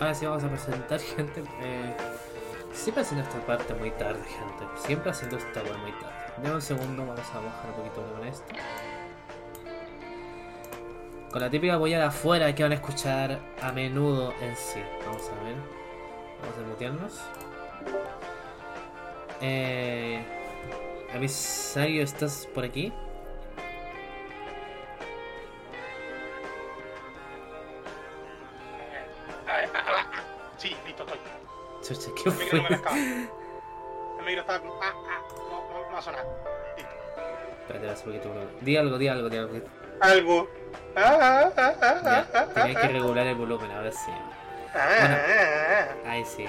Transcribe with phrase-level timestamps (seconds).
[0.00, 1.42] ahora sí vamos a presentar gente.
[1.60, 1.94] Eh,
[2.72, 4.64] siempre haciendo esta parte muy tarde, gente.
[4.86, 6.14] Siempre haciendo esta web muy tarde.
[6.38, 8.54] Dame un segundo, vamos a bajar un poquito con esto.
[11.30, 14.80] Con la típica huella de afuera que van a escuchar a menudo en sí.
[15.04, 15.56] Vamos a ver.
[16.40, 17.20] Vamos a mutearnos.
[19.40, 20.24] Eh,
[21.14, 22.92] Amisario, ¿estás por aquí?
[32.26, 32.96] Chucha, ¿qué El micro no me pescaba.
[32.96, 34.74] El micro estaba como.
[34.82, 36.24] Ah, ah, no, no, no va a sonar.
[36.76, 36.90] Listo.
[37.62, 38.34] Espérate, hace poquito.
[38.60, 39.60] Di algo, di algo, di algo.
[40.00, 40.48] Algo.
[40.96, 44.10] Ah, ah, ah, ah, ah, tenía que ah, regular el volumen, ahora sí.
[44.74, 45.16] ah, Bueno.
[45.16, 46.10] ah, ah.
[46.10, 46.44] Ahí sí.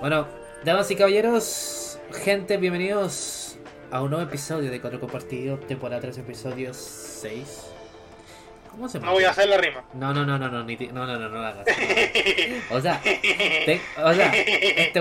[0.00, 0.26] Bueno,
[0.64, 3.58] damas y caballeros, gente, bienvenidos
[3.90, 7.67] a un nuevo episodio de Cuatro Compartido, temporada 3, episodio 6.
[8.78, 9.06] ¿Cómo se llama?
[9.10, 9.82] No voy a hacer la rima.
[9.94, 11.66] No, no, no, no, no, ni ti- no, no, no, no lo hagas.
[12.70, 13.00] O sea,
[14.04, 15.00] o sea, este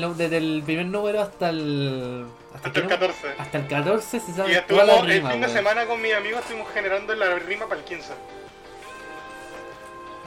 [0.00, 2.26] nu- desde el primer número hasta el.
[2.54, 2.88] ¿Hasta, el número?
[3.00, 3.28] 14.
[3.38, 5.50] Hasta el 14 se Y sabe la estuvimos el fin de weón.
[5.50, 8.12] semana con mis amigos, estuvimos generando la rima para el 15.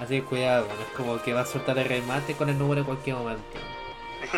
[0.01, 2.81] Así que cuidado, weón, es como que va a soltar el remate con el número
[2.81, 3.43] en cualquier momento.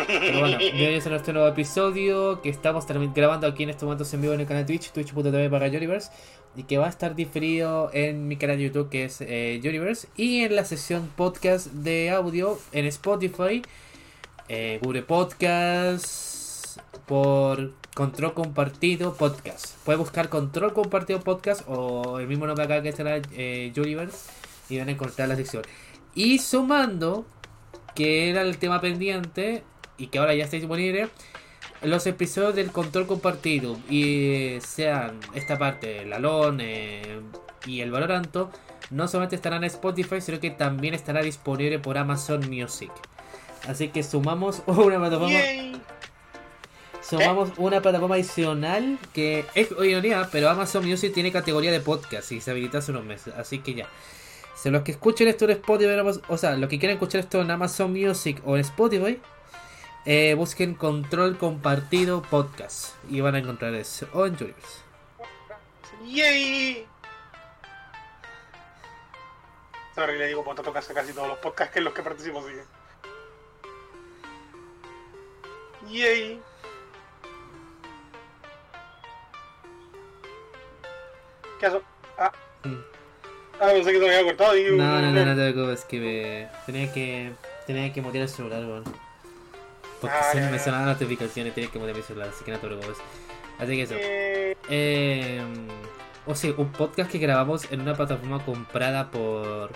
[0.06, 4.20] Pero bueno, bienvenidos a nuestro nuevo episodio que estamos grabando aquí en estos momentos en
[4.20, 6.10] vivo en el canal de Twitch, twitch.tv para Universe,
[6.56, 10.08] y que va a estar diferido en mi canal de YouTube que es eh, Universe,
[10.16, 13.62] y en la sesión podcast de audio en Spotify,
[14.48, 19.76] eh, Google Podcast, por Control Compartido Podcast.
[19.84, 24.30] Puede buscar Control Compartido Podcast o el mismo nombre acá que será eh, Universe
[24.68, 25.62] y van a encontrar la sección.
[26.14, 27.24] Y sumando,
[27.94, 29.64] que era el tema pendiente
[29.98, 31.08] y que ahora ya está disponible,
[31.82, 37.20] los episodios del control compartido y eh, sean esta parte, el Alon eh,
[37.66, 38.50] y el Valoranto,
[38.90, 42.90] no solamente estarán en Spotify, sino que también estará disponible por Amazon Music.
[43.66, 45.80] Así que sumamos una plataforma, Yay.
[47.02, 52.40] sumamos una plataforma adicional que es ironía, pero Amazon Music tiene categoría de podcast y
[52.40, 53.32] se habilita hace unos meses.
[53.36, 53.88] Así que ya.
[54.54, 57.50] Si los que escuchen esto en Spotify, o sea, los que quieran escuchar esto en
[57.50, 59.18] Amazon Music o en Spotify,
[60.06, 64.06] eh, busquen Control Compartido Podcast y van a encontrar eso.
[64.12, 64.82] O en Universe.
[66.06, 66.86] Yay.
[69.94, 72.62] Sorry, le digo porque toca casi todos los podcasts en los que participo, que.
[75.90, 76.40] Yay.
[81.58, 81.82] ¿Qué hago?
[82.18, 82.32] Ah,
[82.64, 82.74] Mm.
[83.60, 84.56] ah, pensé que se me había cortado.
[84.56, 86.48] y- No, no, no, no te preocupes, que me...
[86.66, 87.32] tenía que
[87.66, 88.84] tenía que mutear el celular, weón.
[90.00, 90.58] Porque Ah, se me ya.
[90.64, 92.96] sonaban notificaciones, tenía que mutear mi celular, así que no te preocupes.
[93.58, 93.94] Así que eso.
[93.96, 95.42] Eh, Eh,
[96.26, 99.70] o sea, un podcast que grabamos en una plataforma comprada por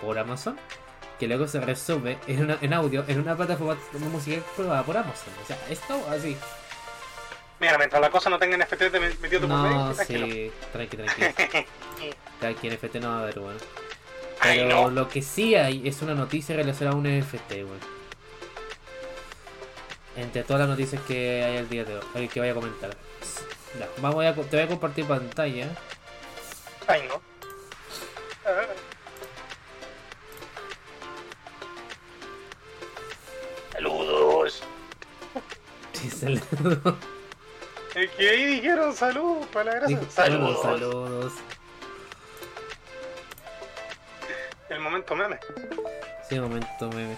[0.00, 0.56] por Amazon,
[1.18, 4.96] que luego se resube en, una- en audio en una plataforma de música probada por
[4.96, 5.32] Amazon.
[5.42, 6.36] O sea, esto así.
[7.60, 10.26] Mira, mientras la cosa no tenga NFT te metió tu No, tranquilo.
[10.26, 11.22] sí, tranqui, tranqui.
[12.46, 13.58] Aquí en FT no va a haber, bueno.
[14.40, 14.90] Ay, Pero no.
[14.90, 17.97] lo que sí hay es una noticia relacionada a un NFT, weón.
[20.18, 22.90] Entre todas las noticias que hay el día de hoy, eh, que voy a comentar.
[23.78, 25.68] Ya, vamos a, te voy a compartir pantalla.
[26.88, 27.22] Ay, no.
[28.44, 28.62] Ah.
[33.72, 34.62] Saludos.
[35.92, 36.42] Sí, sal-
[37.94, 40.00] Es que ahí dijeron salud para la gracia.
[40.10, 41.32] Saludos, saludos.
[44.68, 45.38] El momento meme.
[46.28, 47.16] Sí, momento, meme.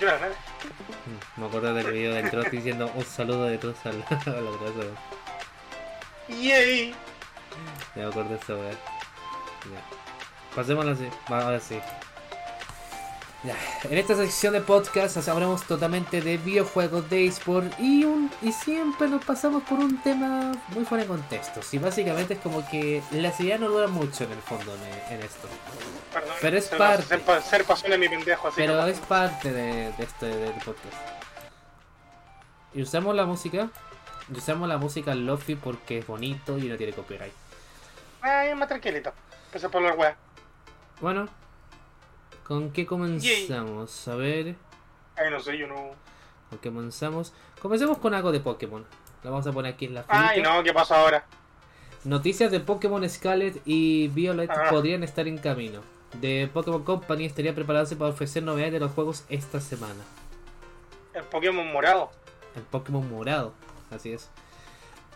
[0.00, 0.28] Yo meme.
[0.28, 4.50] Mm, Me acuerdo del video del Trot diciendo un saludo de todos al a la
[4.50, 5.02] grasa.
[6.28, 6.90] Yay.
[7.96, 8.70] Ya me acuerdo de eso, weón.
[9.72, 10.54] Ya.
[10.54, 11.08] Pasémoslo así.
[11.26, 11.78] Ahora sí.
[13.44, 13.54] Ya.
[13.84, 19.06] En esta sección de podcast hablamos totalmente de videojuegos, de eSport y, un, y siempre
[19.06, 21.60] nos pasamos por un tema muy fuera de contexto.
[21.70, 25.22] Y básicamente es como que las ideas no duran mucho en el fondo en, en
[25.22, 25.46] esto.
[26.12, 26.34] Perdón.
[26.40, 27.04] Pero es parte.
[27.04, 30.52] Ser, ser pasión de mi pendejo, así Pero que- es parte de, de este del
[30.54, 30.96] podcast.
[32.74, 33.68] Y usamos la música.
[34.34, 37.32] Y usamos la música Lofi porque es bonito y no tiene copyright.
[38.20, 39.12] Ay, más tranquilito.
[39.46, 40.16] Empecé por la wea.
[41.00, 41.28] Bueno,
[42.48, 44.08] ¿con qué comenzamos?
[44.08, 44.56] A ver,
[45.16, 45.90] Ay, no sé, yo no.
[46.50, 47.32] ¿con qué comenzamos?
[47.60, 48.84] Comencemos con algo de Pokémon.
[49.24, 50.54] Lo vamos a poner aquí en la Ay, filita.
[50.56, 51.24] no, ¿qué pasó ahora?
[52.04, 54.68] Noticias de Pokémon Scarlet y Violet Ah.
[54.70, 55.80] podrían estar en camino.
[56.20, 60.02] De Pokémon Company estaría preparándose para ofrecer novedades de los juegos esta semana.
[61.12, 62.10] El Pokémon morado.
[62.56, 63.52] El Pokémon morado,
[63.90, 64.30] así es.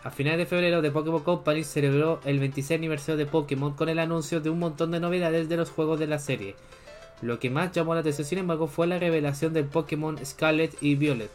[0.03, 3.99] A finales de febrero, The Pokémon Company celebró el 26 aniversario de Pokémon con el
[3.99, 6.55] anuncio de un montón de novedades de los juegos de la serie.
[7.23, 10.95] Lo que más llamó la atención, sin embargo, fue la revelación del Pokémon Scarlet y
[10.95, 11.31] Violet.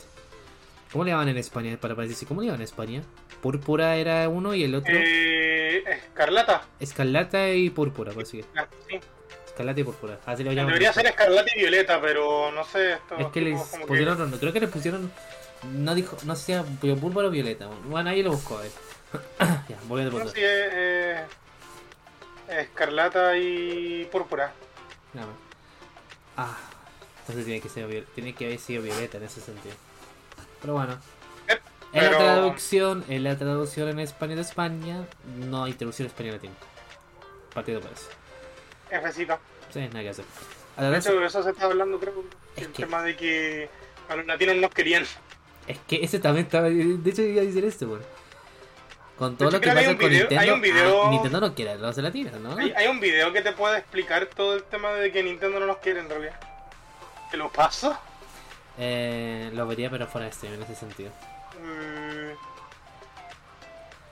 [0.93, 1.77] ¿Cómo le llaman en España?
[1.81, 3.03] Para parecerse, ¿cómo le llaman en España?
[3.41, 4.93] Púrpura era uno y el otro.
[4.95, 6.63] Eh, Escarlata.
[6.79, 9.01] Escarlata y púrpura, por así sí.
[9.47, 10.19] Escarlata y púrpura.
[10.27, 10.67] Así lo llaman.
[10.69, 12.93] Debería ser escarlata y violeta, pero no sé.
[12.93, 15.11] Esto, Es que les como que- pusieron, no, creo que les pusieron,
[15.73, 17.67] no dijo, no sé si era púrpura o violeta.
[17.85, 18.71] Bueno, ahí lo busco a ver.
[19.69, 21.25] ya, volviendo al No, sí, es, eh,
[22.49, 24.53] escarlata y púrpura.
[25.15, 25.37] Nada más.
[26.39, 26.57] Ah,
[27.21, 29.75] entonces tiene que ser tiene que haber sido violeta en ese sentido.
[30.63, 30.99] Pero bueno.
[31.49, 31.59] Eh,
[31.93, 35.05] En la traducción, en la traducción en español de España,
[35.49, 36.53] no hay traducción español latín.
[37.53, 38.09] Partido por eso.
[39.11, 39.39] Fcita.
[39.73, 40.25] Sí, nada que hacer.
[40.79, 42.25] De hecho, eso se está hablando, creo.
[42.57, 43.69] Es el que- tema de que
[44.09, 45.05] a los latinos nos querían.
[45.67, 46.69] es que ese también estaba.
[46.71, 48.05] De hecho, iba a decir esto, bueno.
[49.19, 51.97] Con todo lo que pasa con video- Nintendo, video- ah, Nintendo no quiere a los
[51.97, 52.57] latinos, ¿no?
[52.57, 55.67] Hay, hay un video que te puede explicar todo el tema de que Nintendo no
[55.67, 56.39] nos quiere en realidad.
[57.31, 57.99] ¿Te lo paso?
[58.79, 61.11] Eh, lo vería, pero fuera de stream en ese sentido.
[61.61, 62.31] Mm.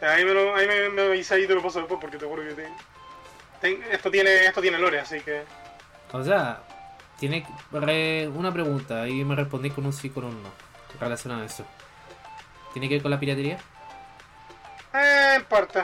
[0.05, 2.43] Ahí me, lo, ahí me, me avisa y te lo paso después porque te juro
[2.43, 2.69] que te-
[3.61, 5.43] ten- esto tiene esto tiene lore, así que
[6.13, 6.61] O sea,
[7.19, 10.51] tiene re- una pregunta y me respondí con un sí con un no
[11.01, 11.65] relacionado a eso.
[12.73, 13.59] ¿Tiene que ver con la piratería?
[14.97, 15.83] Eh, parte.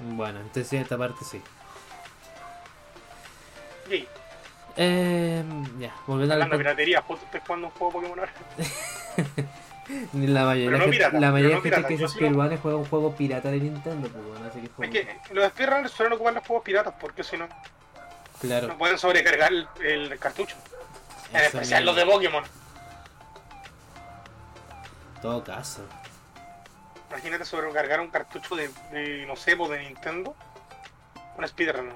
[0.00, 1.40] Bueno, entonces esta parte sí.
[3.88, 4.08] Yay.
[4.76, 5.44] Eh,
[5.78, 8.32] ya, volviendo a la piratería, justo estoy jugando un juego Pokémon ahora.
[10.14, 12.78] La mayoría, no la pirata, gente, la mayoría de gente que es sí speedrunner juega
[12.78, 16.32] un juego pirata de Nintendo, pues bueno, así que Es que los speedrunners suelen ocupar
[16.32, 17.48] los juegos piratas porque si no,
[18.40, 18.68] Claro.
[18.68, 20.56] no pueden sobrecargar el, el cartucho.
[21.34, 22.44] En especial los de Pokémon.
[25.16, 25.82] En todo caso.
[27.12, 30.34] Imagínate sobrecargar un cartucho de, de, no sé, pues de Nintendo.
[31.36, 31.90] Un speedrun.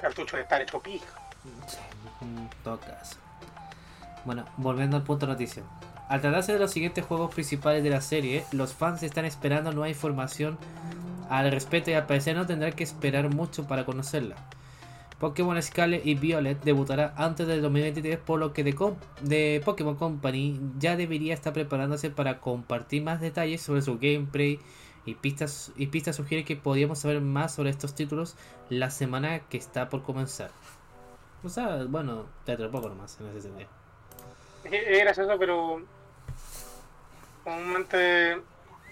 [0.00, 1.06] Cartucho de estar hecho pija.
[1.66, 1.78] Sí,
[2.20, 2.48] en.
[4.24, 5.64] Bueno, volviendo al punto noticia.
[6.08, 9.88] Al tratarse de los siguientes juegos principales de la serie, los fans están esperando nueva
[9.88, 10.58] información
[11.28, 14.36] al respecto y al parecer no tendrán que esperar mucho para conocerla.
[15.18, 20.96] Pokémon Scarlet y Violet debutará antes del 2023, por lo que The Pokémon Company ya
[20.96, 24.60] debería estar preparándose para compartir más detalles sobre su gameplay
[25.04, 28.36] y pistas, y pistas sugieren que podríamos saber más sobre estos títulos
[28.68, 30.50] la semana que está por comenzar.
[31.42, 33.68] O sea, bueno, te poco nomás en ese sentido.
[34.64, 35.82] Es gracioso, pero
[37.42, 38.40] comúnmente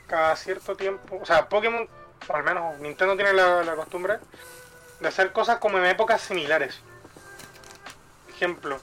[0.06, 1.86] cada cierto tiempo, o sea, Pokémon,
[2.28, 4.18] al menos Nintendo tiene la costumbre
[5.00, 6.80] de hacer cosas como en épocas similares.
[8.30, 8.78] Ejemplo,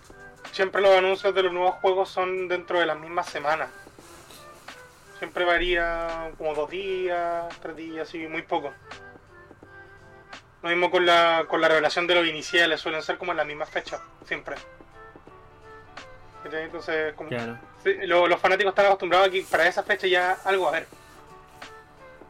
[0.51, 3.69] siempre los anuncios de los nuevos juegos son dentro de las mismas semanas.
[5.19, 8.73] Siempre varía como dos días, tres días, así, muy poco.
[10.61, 13.43] Lo mismo con la, con la revelación de los iniciales, suelen ser como en la
[13.45, 14.55] misma fecha, siempre.
[16.45, 17.57] Entonces, como, Claro.
[17.83, 20.87] Sí, lo- los fanáticos están acostumbrados a que para esa fecha ya algo a haber.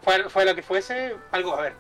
[0.03, 1.73] Fue, fue lo que fuese, algo a haber.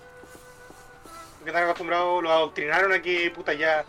[1.43, 3.83] Porque están acostumbrados, los adoctrinaron a que puta ya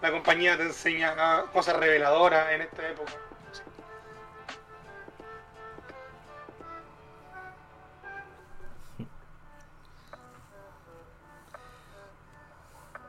[0.00, 3.10] la compañía te enseña ah, cosas reveladoras en esta época.
[3.50, 3.62] Sí.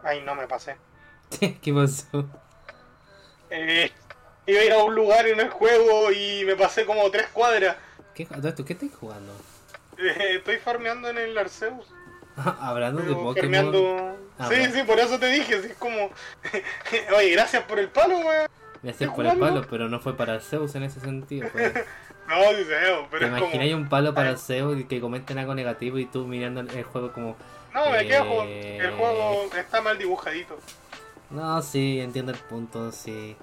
[0.04, 0.78] Ay, no me pasé.
[1.62, 2.28] ¿Qué pasó?
[3.52, 3.92] Eh,
[4.48, 7.78] iba a ir a un lugar en el juego y me pasé como tres cuadras.
[8.16, 9.32] ¿Qué, esto, ¿qué estás jugando?
[10.00, 11.86] Eh, estoy farmeando en el Arceus.
[12.60, 14.15] Hablando de Pokémon.
[14.39, 14.74] Ah, sí, bueno.
[14.74, 16.10] sí, por eso te dije, es como...
[17.17, 18.48] Oye, gracias por el palo, weón.
[18.84, 21.48] Gracias por el palo, pero no fue para Zeus en ese sentido.
[21.50, 21.72] fue-
[22.28, 23.38] No, sí ¿Te pero como...
[23.48, 24.38] imaginas un palo para Ay.
[24.38, 27.36] Zeus y que comenten algo negativo y tú mirando el juego como...
[27.74, 28.78] No, me quejo, Eh.
[28.78, 30.58] el juego está mal dibujadito.
[31.30, 33.36] No, sí, entiendo el punto, sí.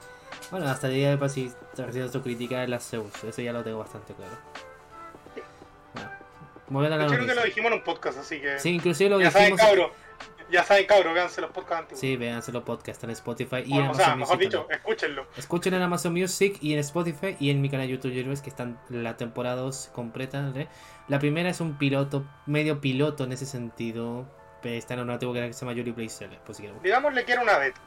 [0.50, 3.52] Bueno, hasta el día de hoy si recibido su crítica de la Zeus, eso ya
[3.52, 4.32] lo tengo bastante claro.
[5.94, 6.10] Bueno,
[6.70, 8.58] volviendo a la hecho, creo que lo dijimos en un podcast, así que...
[8.58, 9.70] Sí, inclusive lo ya saben, dijimos...
[9.70, 9.92] cabro.
[10.50, 12.00] Ya saben, cabro, véanse los podcasts antiguos.
[12.00, 14.58] Sí, véanse los podcasts en Spotify y en o, o Amazon sea, mejor Music dicho,
[14.60, 14.78] también.
[14.80, 15.26] escúchenlo.
[15.36, 18.80] Escuchen en Amazon Music y en Spotify y en mi canal YouTube Youtubers que están
[18.88, 20.50] la temporada 2 completa.
[20.56, 20.68] ¿eh?
[21.08, 24.26] La primera es un piloto, medio piloto en ese sentido.
[24.62, 26.82] pero Está en un antiguo canal que se llama Yuri Seller, por si quieren.
[26.82, 27.80] Digámosle que era una beta.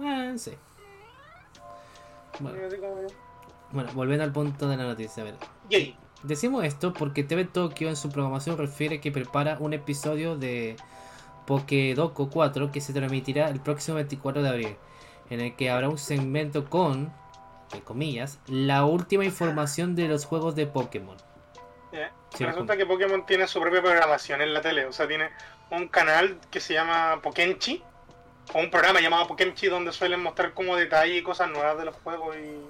[0.00, 0.52] Ah, sí.
[2.40, 2.58] Bueno,
[3.70, 5.22] bueno, volviendo al punto de la noticia.
[5.22, 5.34] A ver.
[5.68, 5.96] Yay.
[6.22, 10.76] Decimos esto porque TV Tokyo en su programación refiere que prepara un episodio de
[11.46, 14.76] Pokédoco 4 que se transmitirá el próximo 24 de abril,
[15.30, 17.12] en el que habrá un segmento con,
[17.64, 21.16] entre comillas, la última información de los juegos de Pokémon.
[22.34, 24.86] Sí, Resulta que Pokémon tiene su propia programación en la tele.
[24.86, 25.28] O sea, tiene
[25.70, 27.82] un canal que se llama Pokenchi.
[28.54, 31.94] o un programa llamado Pokemchi donde suelen mostrar como detalle y cosas nuevas de los
[31.96, 32.60] juegos y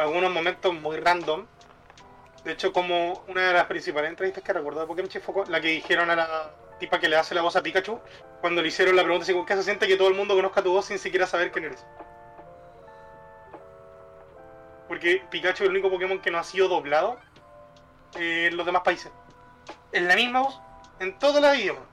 [0.00, 1.46] algunos momentos muy random.
[2.44, 5.68] De hecho, como una de las principales entrevistas que recuerdo de Pokemchi fue la que
[5.68, 8.00] dijeron a la tipa que le hace la voz a Pikachu
[8.40, 10.86] cuando le hicieron la pregunta, ¿qué se siente que todo el mundo conozca tu voz
[10.86, 11.84] sin siquiera saber quién eres?
[14.88, 17.18] Porque Pikachu es el único Pokémon que no ha sido doblado
[18.14, 19.12] en los demás países.
[19.92, 20.60] En la misma voz,
[20.98, 21.84] en todos los idiomas.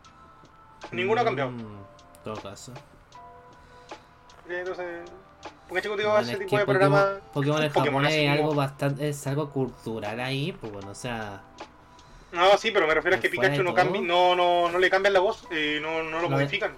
[0.91, 1.51] Ninguno ha cambiado.
[1.51, 1.83] Mm,
[2.23, 2.73] todo caso.
[4.49, 5.09] Entonces,
[5.69, 7.19] Pikachu digo, Bueno, ese es tipo de Pokémon, programa.
[7.33, 11.41] Pokémon en Pokémon es algo como- bastante, es algo cultural ahí, pues bueno, o sea,
[12.31, 13.83] No, sí, pero me refiero a que Pikachu no, todo.
[13.83, 16.73] cambi- no, no, no le cambian la voz, eh, no, no lo No, modifican.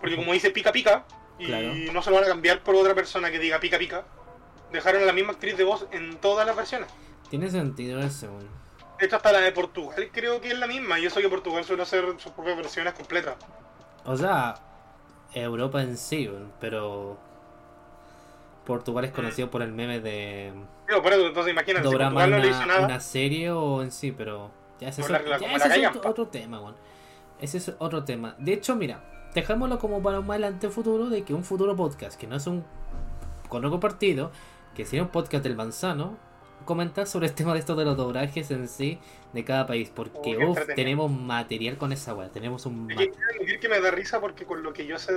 [0.00, 1.04] Porque como dice pica pica,
[1.38, 1.72] y Claro.
[1.92, 4.04] no se lo van a cambiar por otra persona que diga pica pica,
[4.72, 6.88] dejaron a la misma actriz de voz en todas las versiones.
[7.30, 8.28] tiene sentido eso.
[8.30, 8.48] bueno.
[9.00, 11.64] De hecho, hasta la de Portugal creo que es la misma, y eso que Portugal
[11.64, 13.34] suele hacer sus propias versiones completas.
[14.04, 14.54] O sea,
[15.34, 17.18] Europa en sí, pero
[18.66, 20.52] Portugal es conocido por el meme de
[20.86, 23.82] Digo, por eso, entonces imagínate, si Portugal no le hizo una, nada, una serie o
[23.82, 24.50] en sí, pero
[24.80, 26.76] ya ese es, ya como ese la es otro, tema, bueno.
[27.40, 28.34] Ese es otro tema.
[28.38, 29.02] De hecho, mira,
[29.34, 32.46] dejámoslo como para un más adelante futuro de que un futuro podcast, que no es
[32.46, 32.64] un
[33.48, 34.32] con otro partido,
[34.74, 36.18] que sería un podcast del manzano,
[36.64, 38.98] comentar sobre el tema de esto de los doblajes en sí
[39.32, 43.68] de cada país, porque uff, tenemos material con esa weá, tenemos un quiero admitir que
[43.68, 45.12] me da risa porque con lo que yo sé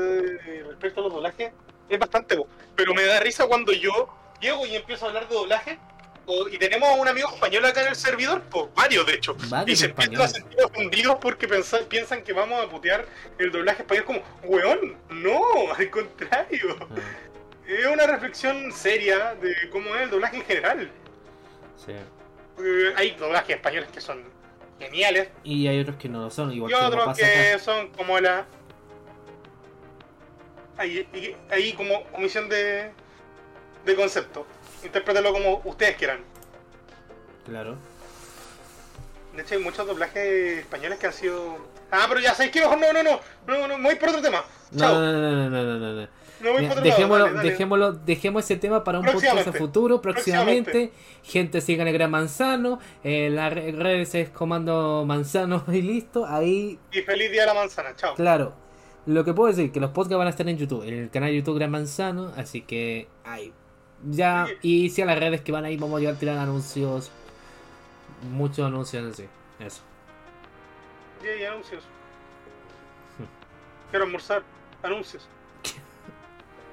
[0.68, 1.52] respecto a los doblajes
[1.90, 2.38] es bastante.
[2.76, 4.08] Pero me da risa cuando yo
[4.40, 5.80] llego y empiezo a hablar de doblaje
[6.26, 9.36] o- y tenemos a un amigo español acá en el servidor, pues varios de hecho.
[9.66, 11.48] y se empiezan a sentir ofendidos porque
[11.90, 13.06] piensan que vamos a putear
[13.40, 15.42] el doblaje español como, weón, no,
[15.76, 16.78] al contrario.
[16.92, 16.96] Ah,
[17.68, 20.92] Es una reflexión seria de cómo es el doblaje en general.
[21.86, 21.94] sí.
[22.62, 24.22] Eh, hay doblajes españoles que son
[24.80, 27.60] geniales Y hay otros que no lo son, igual y que otros que acá.
[27.60, 28.46] son como la
[30.80, 32.92] ahí, ahí como omisión de
[33.86, 34.46] de concepto
[34.84, 36.20] interprétalo como ustedes quieran
[37.46, 37.76] Claro.
[39.36, 41.58] de hecho hay muchos doblajes españoles que han sido
[41.92, 44.22] ah pero ya sabéis que mejor no no no no no me voy por otro
[44.22, 46.08] tema No, chao no, no, no, no, no, no,
[46.42, 46.52] no.
[46.54, 47.50] voy por otro dejémoslo, dale, dale.
[47.50, 49.60] dejémoslo, dejemos ese tema para un podcast a Próximamente.
[49.60, 50.94] futuro, próximamente.
[51.24, 56.26] Gente sigan el Gran Manzano, en las re- redes es Comando Manzano y listo.
[56.26, 58.54] Ahí, y feliz día de la manzana chao claro.
[59.06, 61.30] Lo que puedo decir, que los podcasts van a estar en YouTube, en el canal
[61.30, 63.54] de YouTube Gran Manzano, así que ahí.
[64.10, 67.12] Ya, y si a las redes que van ahí vamos a llegar a anuncios,
[68.32, 69.26] muchos anuncios, sí,
[69.60, 69.82] eso.
[71.24, 71.84] Ya hay anuncios.
[73.18, 73.90] Hmm.
[73.90, 74.44] Quiero almorzar,
[74.84, 75.28] anuncios.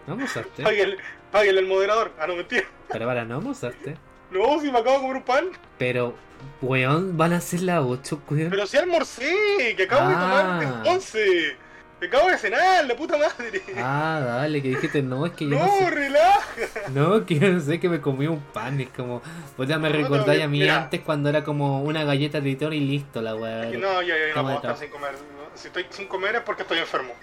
[0.07, 0.63] ¿No almorzaste?
[0.63, 0.99] Páguenle,
[1.33, 2.65] páguenle al moderador, ah, no mentira.
[2.89, 3.97] Pero para, no almorzaste.
[4.31, 5.45] No, si me acabo de comer un pan.
[5.79, 6.15] Pero,
[6.63, 8.51] weón, van a ser las 8, weón.
[8.51, 10.83] Pero si almorcé, que acabo de tomar ah.
[10.87, 11.57] 11.
[11.99, 13.63] Te acabo de cenar, la puta madre.
[13.79, 15.59] Ah, dale, que dijiste, no, es que yo.
[15.59, 16.45] No, no relaja.
[16.93, 18.79] No, que yo no sé que me comí un pan.
[18.81, 19.23] Es como,
[19.57, 22.75] pues ya me no, recordáis a mí antes cuando era como una galleta de editor
[22.75, 23.65] y listo la weá.
[23.79, 25.13] No, yo, yo no puedo estar sin comer.
[25.55, 27.15] Si estoy sin comer es porque estoy enfermo.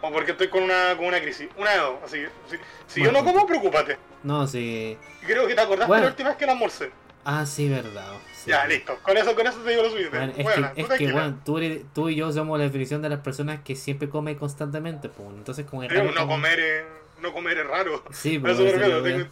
[0.00, 1.48] O porque estoy con una, con una crisis.
[1.56, 1.94] Una de dos.
[2.04, 3.98] Así que, si, yo no como, preocúpate.
[4.22, 4.96] No, sí.
[5.26, 6.04] Creo que te acordaste bueno.
[6.04, 6.92] la última vez que la almorcé.
[7.30, 8.14] Ah, sí, verdad.
[8.34, 8.48] sí.
[8.48, 8.98] Ya, listo.
[9.02, 10.16] Con eso, con eso te digo lo suficiente.
[10.16, 11.60] Bueno, es Buena, que, tú es que bueno, tú,
[11.94, 15.10] tú y yo somos la definición de las personas que siempre comen constantemente.
[15.10, 16.84] Pues, entonces, como es raro no como- comer es,
[17.20, 18.02] no comer es raro.
[18.12, 19.02] Sí, pues, veo.
[19.02, 19.26] tengo-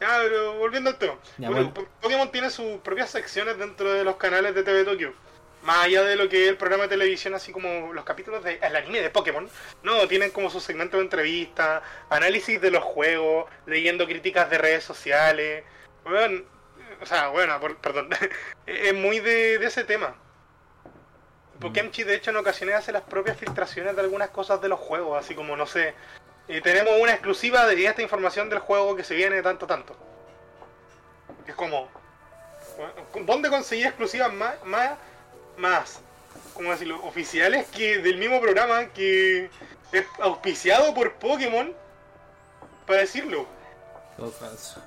[0.00, 1.14] Ya, pero volviendo al tema.
[1.38, 1.88] Ya, Bueno, bueno.
[2.00, 5.12] Pokémon tiene sus propias secciones dentro de los canales de TV Tokyo.
[5.64, 8.62] Más allá de lo que es el programa de televisión, así como los capítulos del
[8.76, 9.48] anime de Pokémon,
[9.82, 14.84] no, tienen como su segmento de entrevistas, análisis de los juegos, leyendo críticas de redes
[14.84, 15.64] sociales.
[16.04, 16.42] Bueno,
[17.00, 18.08] o sea, bueno, por- perdón,
[18.66, 20.14] es muy de, de ese tema.
[21.60, 25.18] Pokemchi, de hecho, en ocasiones hace las propias filtraciones de algunas cosas de los juegos,
[25.18, 25.92] así como, no sé,
[26.46, 29.96] eh, tenemos una exclusiva de esta información del juego que se viene tanto, tanto.
[31.48, 31.88] Es como,
[33.22, 34.92] ¿dónde conseguí exclusivas más, más,
[35.56, 36.00] más,
[36.54, 39.50] cómo decirlo, oficiales que del mismo programa que
[39.90, 41.74] es auspiciado por Pokémon?
[42.86, 43.46] Para decirlo.
[44.16, 44.80] Todo falso.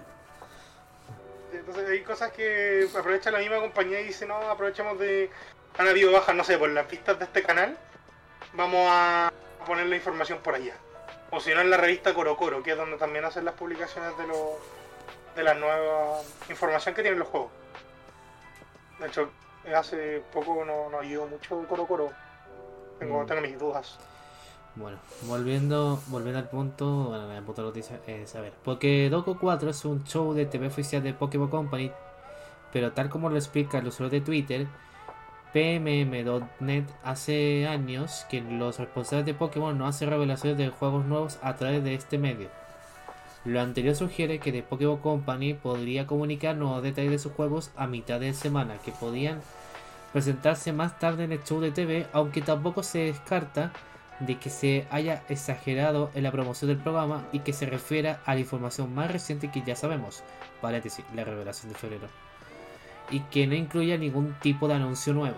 [1.54, 5.30] Entonces hay cosas que aprovecha la misma compañía y dice, no, aprovechemos de...
[5.78, 7.78] Han habido bajas, no sé, por las pistas de este canal,
[8.54, 9.32] vamos a
[9.66, 10.76] poner la información por allá.
[11.30, 14.18] O si no en la revista Coro Coro, que es donde también hacen las publicaciones
[14.18, 14.38] de los
[15.36, 17.52] de la nueva información que tienen los juegos.
[19.00, 19.32] De hecho,
[19.74, 22.12] hace poco no, no ayudó mucho Coro Coro.
[23.00, 23.28] Tengo, Mm.
[23.28, 23.98] tengo mis dudas.
[24.76, 29.84] Bueno, volviendo, volviendo al punto, bueno, la puta noticia es, a ver, Pokédoco 4 es
[29.84, 31.92] un show de TV oficial de Pokémon Company,
[32.72, 34.68] pero tal como lo explica el usuario de Twitter,
[35.52, 41.58] PMM.net hace años que los responsables de Pokémon no hacen revelaciones de juegos nuevos a
[41.58, 42.48] través de este medio.
[43.44, 47.88] Lo anterior sugiere que The Pokémon Company podría comunicar nuevos detalles de sus juegos a
[47.88, 49.42] mitad de semana, que podían
[50.14, 53.74] presentarse más tarde en el show de TV, aunque tampoco se descarta
[54.26, 58.34] de que se haya exagerado en la promoción del programa y que se refiera a
[58.34, 60.24] la información más reciente que ya sabemos,
[60.62, 62.08] paréntesis, la revelación de febrero,
[63.10, 65.38] y que no incluya ningún tipo de anuncio nuevo.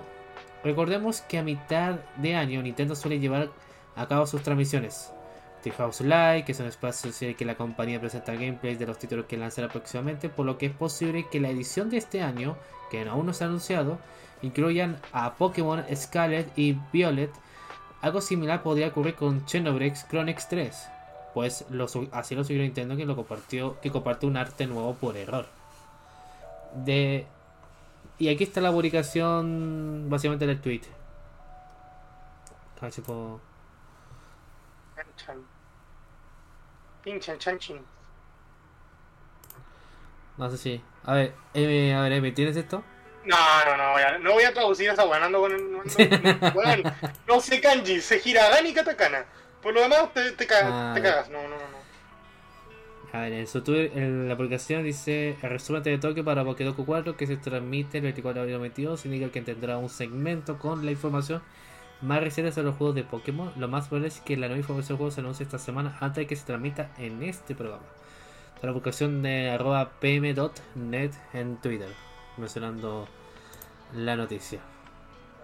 [0.63, 3.49] Recordemos que a mitad de año Nintendo suele llevar
[3.95, 5.11] a cabo sus transmisiones.
[5.71, 8.97] House Live, que es un espacio en el que la compañía presenta gameplays de los
[8.97, 12.57] títulos que lanzará próximamente, por lo que es posible que la edición de este año,
[12.91, 13.99] que aún no se ha anunciado,
[14.41, 17.31] incluyan a Pokémon Scarlet y Violet.
[18.03, 20.89] Algo similar podría ocurrir con Xenoblade Chronicles 3,
[21.33, 25.15] pues lo, así lo subió Nintendo que lo compartió, que compartió un arte nuevo por
[25.15, 25.47] error.
[26.75, 27.25] De
[28.19, 30.81] y aquí está la publicación básicamente del tweet.
[32.79, 33.39] Casi puedo...
[37.03, 37.81] Pinchan, chanchin.
[40.37, 40.81] No sé si.
[41.05, 42.83] A ver, eh, a ver, ¿me ¿tienes esto?
[43.25, 45.31] No, no, no, voy a, no voy a traducir esa weá, el.
[45.31, 45.83] No, no,
[47.27, 49.25] no, sé kanji, sé hiragana y katakana.
[49.61, 51.83] Por lo demás te, te, cagas, ah, te cagas, no, no, no.
[53.13, 56.85] A ver, en su Twitter, en la publicación dice el resumen de Tokio para Pokédoku
[56.85, 60.83] 4 que se transmite el 24 de abril 22 indica que tendrá un segmento con
[60.83, 61.43] la información
[62.01, 63.53] más reciente sobre los juegos de Pokémon.
[63.55, 66.23] Lo más probable es que la nueva información del juego se anuncie esta semana antes
[66.23, 67.83] de que se transmita en este programa.
[68.61, 73.07] La publicación de arroba pm.net en Twitter mencionando
[73.93, 74.59] la noticia.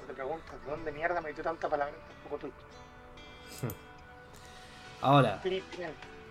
[0.08, 2.48] Te preguntas, ¿de dónde mierda metió tanta palabra en poco
[5.02, 5.42] Ahora,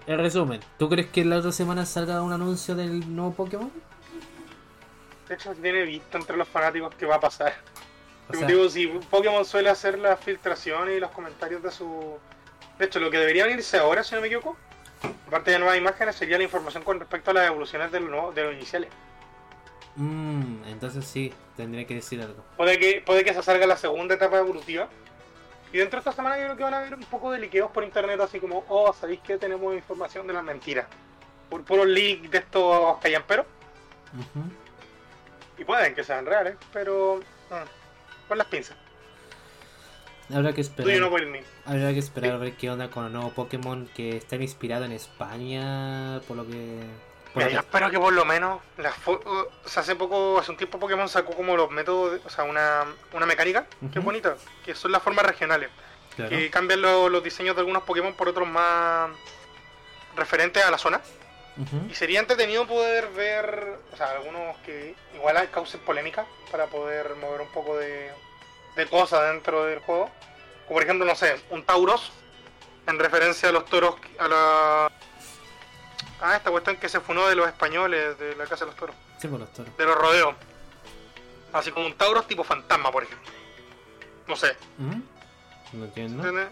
[0.08, 0.60] el resumen.
[0.78, 3.70] ¿Tú crees que la otra semana salga un anuncio del nuevo Pokémon?
[5.28, 7.54] De hecho, tiene visto entre los fanáticos que va a pasar.
[8.46, 12.18] digo, si Pokémon suele hacer las filtraciones y los comentarios de su...
[12.78, 14.56] De hecho, lo que debería unirse ahora, si no me equivoco,
[15.26, 18.44] aparte de nuevas imágenes, sería la información con respecto a las evoluciones de los, de
[18.44, 18.88] los iniciales.
[19.98, 22.44] Mmm, entonces sí, tendría que decir algo.
[22.56, 24.88] Puede que, puede que se salga la segunda etapa evolutiva.
[25.72, 27.70] Y dentro de esta semana yo creo que van a haber un poco de liqueos
[27.72, 30.87] por internet, así como, oh, ¿sabéis que tenemos información de las mentiras?
[31.50, 33.44] Por puros leaks de estos callamperos.
[35.58, 37.20] Y pueden que sean reales, pero...
[37.50, 38.76] Mm, con las pinzas.
[40.32, 41.11] Habrá que esperar.
[41.64, 44.92] Habrá que esperar a ver qué onda con el nuevo Pokémon que está inspirado en
[44.92, 46.82] España, por lo que
[47.40, 48.61] yo espero que por lo menos,
[49.77, 53.66] hace poco, hace un tiempo Pokémon sacó como los métodos, o sea, una, una mecánica
[53.92, 55.70] que es bonita, que son las formas regionales,
[56.16, 59.11] que cambian los diseños de algunos Pokémon por otros más
[60.16, 61.01] referentes a la zona.
[61.90, 67.40] Y sería entretenido poder ver, o sea, algunos que igual causen polémica para poder mover
[67.40, 68.12] un poco de,
[68.77, 70.09] de cosas dentro del juego.
[70.66, 72.12] Como por ejemplo, no sé, un Tauros,
[72.87, 74.92] en referencia a los toros, a la
[76.20, 78.96] Ah, esta cuestión que se funó de los españoles de la Casa de los Toros.
[79.18, 79.76] Sí, por los toros.
[79.76, 80.34] De los rodeos.
[81.52, 83.30] Así como un Tauros tipo fantasma, por ejemplo.
[84.26, 84.56] No sé.
[84.78, 85.00] ¿Mm?
[85.72, 86.48] No entiendo.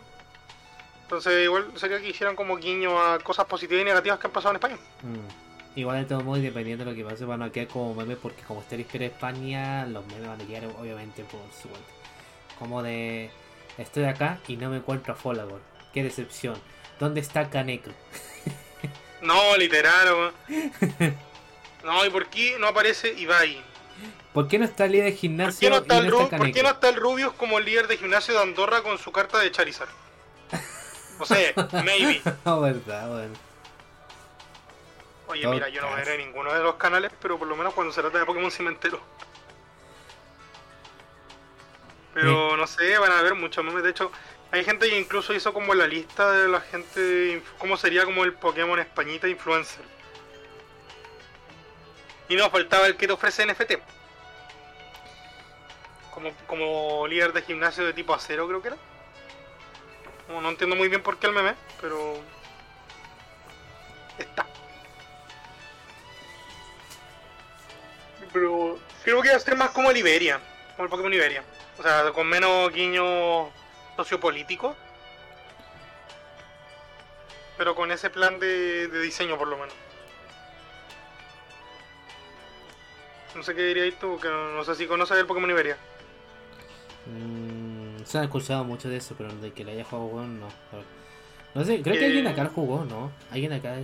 [1.03, 4.53] Entonces, igual sería que hicieran como guiño a cosas positivas y negativas que han pasado
[4.53, 4.77] en España.
[5.03, 5.79] Mm.
[5.79, 8.43] Igual, de todos modos, dependiendo de lo que pase, van a quedar como memes porque,
[8.43, 11.89] como está la historia de España, los memes van a quedar, obviamente, por su cuenta.
[12.59, 13.31] Como de.
[13.77, 15.61] Estoy acá y no me encuentro a Folagor.
[15.93, 16.57] Qué decepción.
[16.99, 17.91] ¿Dónde está Kaneko?
[19.27, 20.33] No, literal,
[21.85, 23.63] No, ¿y por qué no aparece Ibai?
[24.33, 25.51] ¿Por qué no está el líder de gimnasio?
[25.51, 27.97] ¿Por qué no está, el, ¿por qué no está el Rubius como el líder de
[27.97, 29.89] gimnasio de Andorra con su carta de Charizard?
[31.19, 32.21] No sé, maybe.
[32.45, 33.35] No, verdad, bueno.
[35.29, 38.01] Oye, mira, yo no veré ninguno de los canales, pero por lo menos cuando se
[38.01, 39.01] trata de Pokémon sí me entero.
[42.15, 43.83] Pero no sé, van a haber muchos memes.
[43.83, 44.13] De hecho,
[44.53, 48.33] hay gente que incluso hizo como la lista de la gente, cómo sería como el
[48.33, 49.85] Pokémon Españita influencer.
[52.29, 53.75] Y nos faltaba el que te ofrece NFT.
[56.13, 58.77] Como, como líder de gimnasio de tipo acero creo que era.
[60.29, 62.19] no entiendo muy bien por qué el meme, pero...
[64.19, 64.47] Está.
[68.33, 70.41] Pero creo que va a ser más como el Iberia,
[70.75, 71.45] como el Pokémon Iberia.
[71.79, 73.51] O sea, con menos guiño
[73.97, 74.77] sociopolítico,
[77.57, 79.75] pero con ese plan de, diseño por lo menos.
[83.35, 85.77] No sé qué dirías tú, que no, sé si conoces el Pokémon Iberia.
[87.07, 90.49] Mm, se han escuchado mucho de eso, pero de que le haya jugado, no.
[91.55, 93.13] No sé, creo que alguien acá lo jugó, ¿no?
[93.31, 93.77] Alguien acá.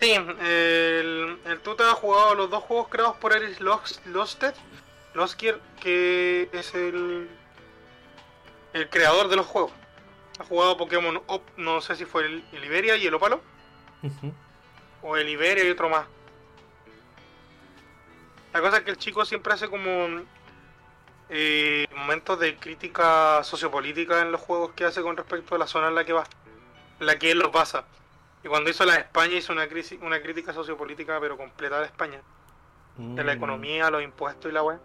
[0.00, 4.54] Sí, el, el Tuta ha jugado los dos juegos creados por Eris Losted,
[5.14, 7.28] Loskier, que es el
[8.74, 9.72] el creador de los juegos.
[10.38, 13.40] Ha jugado Pokémon Op, no sé si fue el, el Iberia y el Opalo,
[15.02, 16.06] o el Iberia y otro más.
[18.52, 20.22] La cosa es que el chico siempre hace como
[21.30, 25.88] eh, momentos de crítica sociopolítica en los juegos que hace con respecto a la zona
[25.88, 26.24] en la que va,
[27.00, 27.84] en la que él los basa.
[28.42, 32.20] Y cuando hizo la España hizo una, crisis, una crítica sociopolítica pero completa de España,
[32.96, 33.36] de la Mm.
[33.36, 34.78] economía, los impuestos y la web.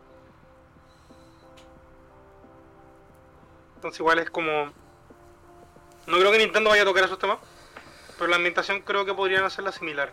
[3.79, 4.73] Entonces igual es como...
[6.05, 7.37] No creo que Nintendo vaya a tocar esos temas,
[8.17, 10.11] pero la ambientación creo que podrían hacerla similar.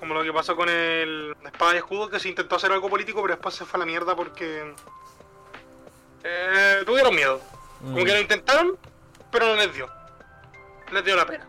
[0.00, 3.22] Como lo que pasó con el Espada y Escudo, que se intentó hacer algo político,
[3.22, 4.74] pero después se fue a la mierda porque...
[6.24, 7.40] eh, tuvieron miedo.
[7.80, 8.04] Como Mm.
[8.04, 8.76] que lo intentaron,
[9.30, 9.88] pero no les dio.
[10.90, 11.46] Les dio la pena.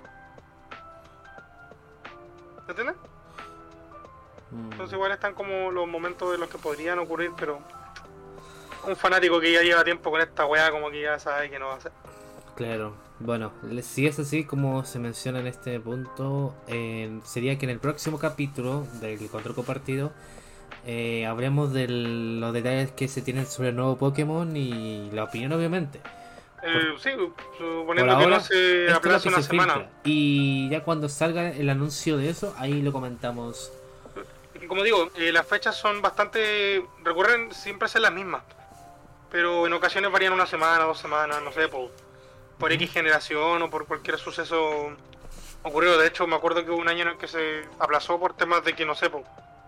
[2.68, 2.96] ¿Me entiendes?
[4.52, 4.72] Mm.
[4.74, 7.60] Entonces igual están como los momentos de los que podrían ocurrir, pero
[8.88, 11.68] un fanático que ya lleva tiempo con esta weá como que ya sabe que no
[11.68, 11.92] va a hacer.
[12.56, 17.72] Claro, bueno, si es así como se menciona en este punto, eh, sería que en
[17.72, 20.12] el próximo capítulo del control compartido
[20.86, 25.52] eh, hablemos de los detalles que se tienen sobre el nuevo Pokémon y la opinión
[25.54, 26.02] obviamente.
[26.64, 27.10] Eh, sí,
[27.58, 29.74] suponiendo que ahora, no se aplaza una se semana.
[29.74, 29.92] filtra.
[30.04, 33.72] Y ya cuando salga el anuncio de eso, ahí lo comentamos.
[34.68, 36.86] Como digo, eh, las fechas son bastante...
[37.04, 38.44] recurren siempre a ser las mismas.
[39.32, 41.90] Pero en ocasiones varían una semana, dos semanas, no sé, por,
[42.58, 44.92] por X generación o por cualquier suceso
[45.64, 45.98] ocurrido.
[45.98, 48.64] De hecho, me acuerdo que hubo un año en el que se aplazó por temas
[48.66, 49.24] de que, no sé, po,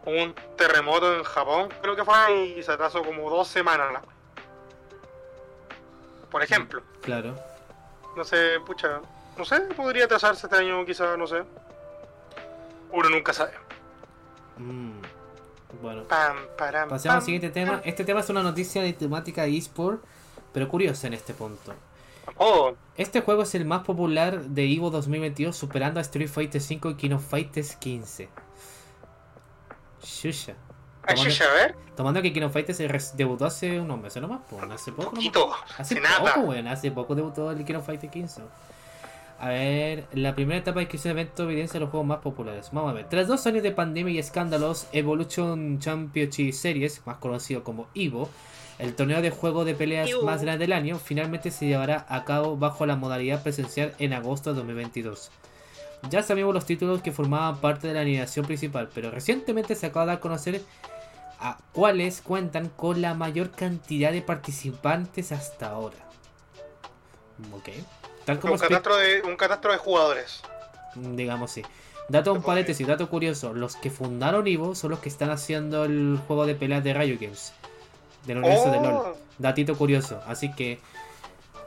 [0.06, 3.94] hubo un terremoto en Japón, creo que fue, y se atrasó como dos semanas.
[3.94, 4.02] la-
[6.30, 6.82] Por ejemplo.
[7.02, 7.36] Claro.
[8.18, 9.00] No sé, pucha,
[9.38, 11.44] no sé, podría atrasarse este año quizás, no sé.
[12.92, 13.54] Uno nunca sabe.
[14.58, 15.02] Mm,
[15.82, 17.74] Bueno, Pam, param, pasemos al siguiente tema.
[17.74, 17.82] pam.
[17.86, 20.04] Este tema es una noticia de temática de eSport,
[20.52, 21.74] pero curiosa en este punto.
[22.38, 26.90] Oh, Este juego es el más popular de Evo 2022, superando a Street Fighter V
[26.92, 28.30] y King of Fighters 15.
[30.02, 30.54] Shusha.
[31.04, 31.76] ay, Tomando, chucha, a ver.
[31.96, 35.12] tomando que King of Fighters debutó hace unos meses nomás, pues, hace poco.
[35.16, 35.60] nomás.
[35.78, 36.34] Hace nada.
[36.34, 38.42] poco, weón, hace poco debutó el King of Fighters 15.
[39.44, 42.70] A ver, la primera etapa de inscripción de evento evidencia los juegos más populares.
[42.72, 43.10] Vamos a ver.
[43.10, 48.30] Tras dos años de pandemia y escándalos, Evolution Championship Series, más conocido como EVO,
[48.80, 50.24] el torneo de juego de peleas Evo.
[50.24, 54.52] más grande del año, finalmente se llevará a cabo bajo la modalidad presencial en agosto
[54.52, 55.30] de 2022.
[56.10, 60.10] Ya sabíamos los títulos que formaban parte de la animación principal, pero recientemente se acaba
[60.10, 60.62] de conocer
[61.42, 65.98] a cuáles cuentan con la mayor cantidad de participantes hasta ahora.
[67.52, 67.72] Ok.
[68.26, 70.42] Tal como Un catastro, de, un catastro de jugadores.
[70.96, 71.64] digamos sí.
[72.10, 73.54] Dato un paréntesis, dato curioso.
[73.54, 77.18] Los que fundaron Evo son los que están haciendo el juego de peleas de Riot
[77.20, 77.54] Games.
[78.26, 78.94] Del universo de LOL.
[78.94, 80.22] Oh, Datito curioso.
[80.28, 80.80] Así que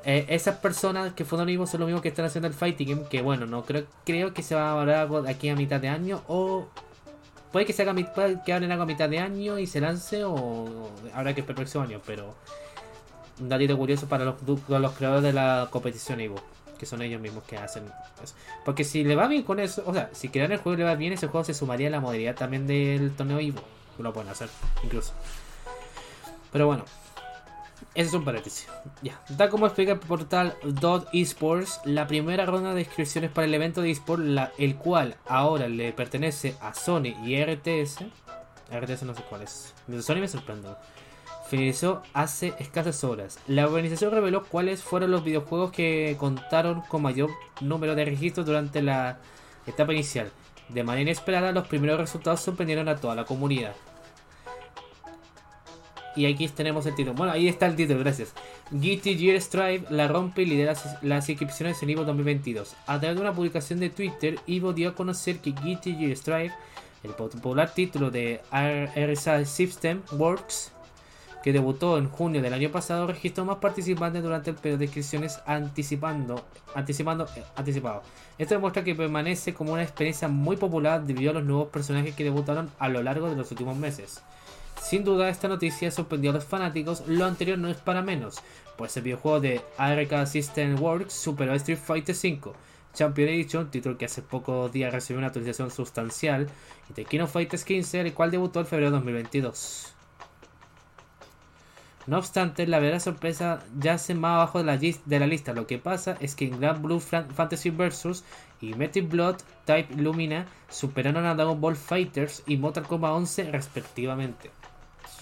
[0.04, 3.08] eh, esas personas que fundaron Evo son los mismos que están haciendo el Fighting Game.
[3.08, 5.88] Que bueno, no creo, creo que se va a hablar algo aquí a mitad de
[5.88, 6.22] año.
[6.28, 6.66] O
[7.50, 7.94] puede que se haga
[8.44, 10.24] que hablen algo a mitad de año y se lance.
[10.24, 12.00] O habrá que esperar el próximo año.
[12.06, 12.34] Pero
[13.40, 14.36] un datito curioso para los,
[14.68, 16.36] los creadores de la competición Evo.
[16.78, 17.84] Que son ellos mismos que hacen
[18.22, 18.34] eso.
[18.64, 20.84] Porque si le va bien con eso, o sea, si crean el juego y le
[20.84, 23.62] va bien, ese juego se sumaría a la modalidad también del torneo Evo.
[23.98, 24.50] Lo pueden hacer,
[24.84, 25.14] incluso.
[26.52, 26.84] Pero bueno,
[27.96, 28.68] ese es un paréntesis.
[29.00, 33.54] Ya, tal como explica el portal Dot Esports, la primera ronda de inscripciones para el
[33.54, 38.04] evento de eSports, el cual ahora le pertenece a Sony y RTS.
[38.70, 39.72] RTS no sé cuál es.
[40.02, 40.68] Sony me sorprende.
[41.48, 43.38] Finalizó hace escasas horas.
[43.46, 47.30] La organización reveló cuáles fueron los videojuegos que contaron con mayor
[47.60, 49.18] número de registros durante la
[49.66, 50.30] etapa inicial.
[50.68, 53.74] De manera inesperada, los primeros resultados sorprendieron a toda la comunidad.
[56.16, 57.14] Y aquí tenemos el título.
[57.14, 58.32] Bueno, ahí está el título, gracias.
[58.70, 62.74] GT Gear Strive la rompe y lidera las- inscripciones en Evo 2022.
[62.86, 66.54] A través de una publicación de Twitter, Evo dio a conocer que GT Gear Strive,
[67.04, 70.72] el popular título de RSA System Works,
[71.42, 75.40] que debutó en junio del año pasado, registró más participantes durante el periodo de inscripciones
[75.46, 76.44] anticipando,
[76.74, 78.02] anticipando, eh, anticipado.
[78.38, 82.24] Esto demuestra que permanece como una experiencia muy popular debido a los nuevos personajes que
[82.24, 84.22] debutaron a lo largo de los últimos meses.
[84.80, 88.36] Sin duda esta noticia sorprendió a los fanáticos, lo anterior no es para menos,
[88.76, 92.52] pues el videojuego de ARK System Works superó Street Fighter V
[92.96, 96.48] Champion Edition, título que hace pocos días recibió una actualización sustancial,
[96.88, 99.95] y de King Fighters 15, el cual debutó en febrero de 2022.
[102.06, 105.52] No obstante, la verdadera sorpresa yace más abajo de la, de la lista.
[105.52, 108.22] Lo que pasa es que en Grand Blue Fan- Fantasy Versus
[108.60, 114.50] y Metal Blood Type Lumina superaron a Dragon Ball Fighters y Mortal Kombat 11 respectivamente.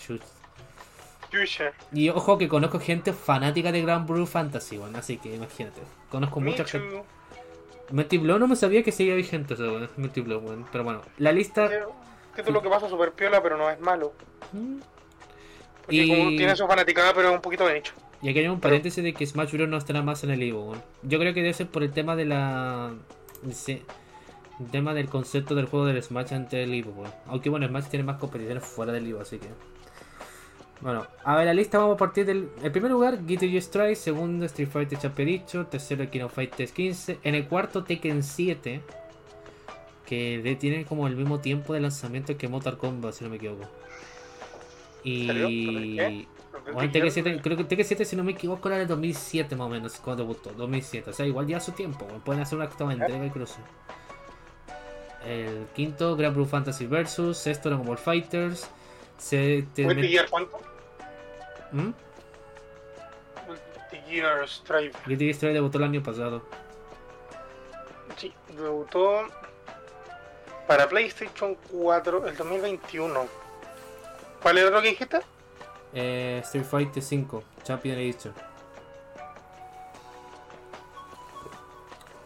[0.00, 0.20] Shoot.
[1.92, 5.80] Y ojo que conozco gente fanática de Grand Blue Fantasy, bueno, así que imagínate.
[6.10, 6.78] Conozco mucha Michu.
[6.78, 7.02] gente.
[7.90, 10.66] Multi Blow no me sabía que seguía vigente Blow, weón.
[10.70, 11.68] Pero bueno, la lista.
[11.68, 11.82] Que-
[12.36, 14.12] Que tú lo que pasa super piola, pero no es malo.
[14.52, 14.78] Mm.
[15.84, 17.92] Porque Y- como tiene su fanaticada, pero es un poquito de nicho.
[18.22, 19.68] Y aquí hay un paréntesis de que Smash Bros.
[19.68, 20.74] no estará más en el Evo.
[21.02, 22.94] Yo creo que debe ser por el tema de la.
[23.52, 23.82] sí,
[24.60, 27.04] el tema del concepto del juego del Smash ante el Evo.
[27.26, 29.48] Aunque bueno, Smash tiene más competiciones fuera del Evo, así que.
[30.80, 34.44] Bueno, a ver la lista vamos a partir del el primer lugar, Guitar Strike, segundo
[34.46, 38.82] Street Fighter Champion tercero King of Fighters 15, en el cuarto Tekken 7,
[40.06, 43.64] que tiene como el mismo tiempo de lanzamiento que Mortal Kombat, si no me equivoco.
[45.04, 45.96] Y?
[45.96, 46.28] ¿Qué?
[46.72, 49.66] bueno, Tekken 7, creo que Tekken 7, si no me equivoco, era del 2007 más
[49.66, 50.50] o menos, cuando debutó.
[50.50, 52.06] 2007, o sea, igual ya su tiempo.
[52.24, 53.56] Pueden hacer una octava entrega incluso.
[55.26, 57.38] El quinto, Grand Blue Fantasy Versus.
[57.38, 58.70] Sexto, Dragon Ball Fighters.
[59.78, 60.60] Multi Gear, ¿cuánto?
[61.72, 61.92] ¿Mm?
[63.46, 64.92] Multi Gear Strive.
[65.06, 66.42] Guilty Gear Strive debutó el año pasado.
[68.16, 69.22] Sí, debutó
[70.66, 73.43] para PlayStation 4 el 2021.
[74.44, 75.20] ¿Cuál era lo que dijiste?
[75.94, 78.34] Eh, Street Fighter 5, Champion Edition.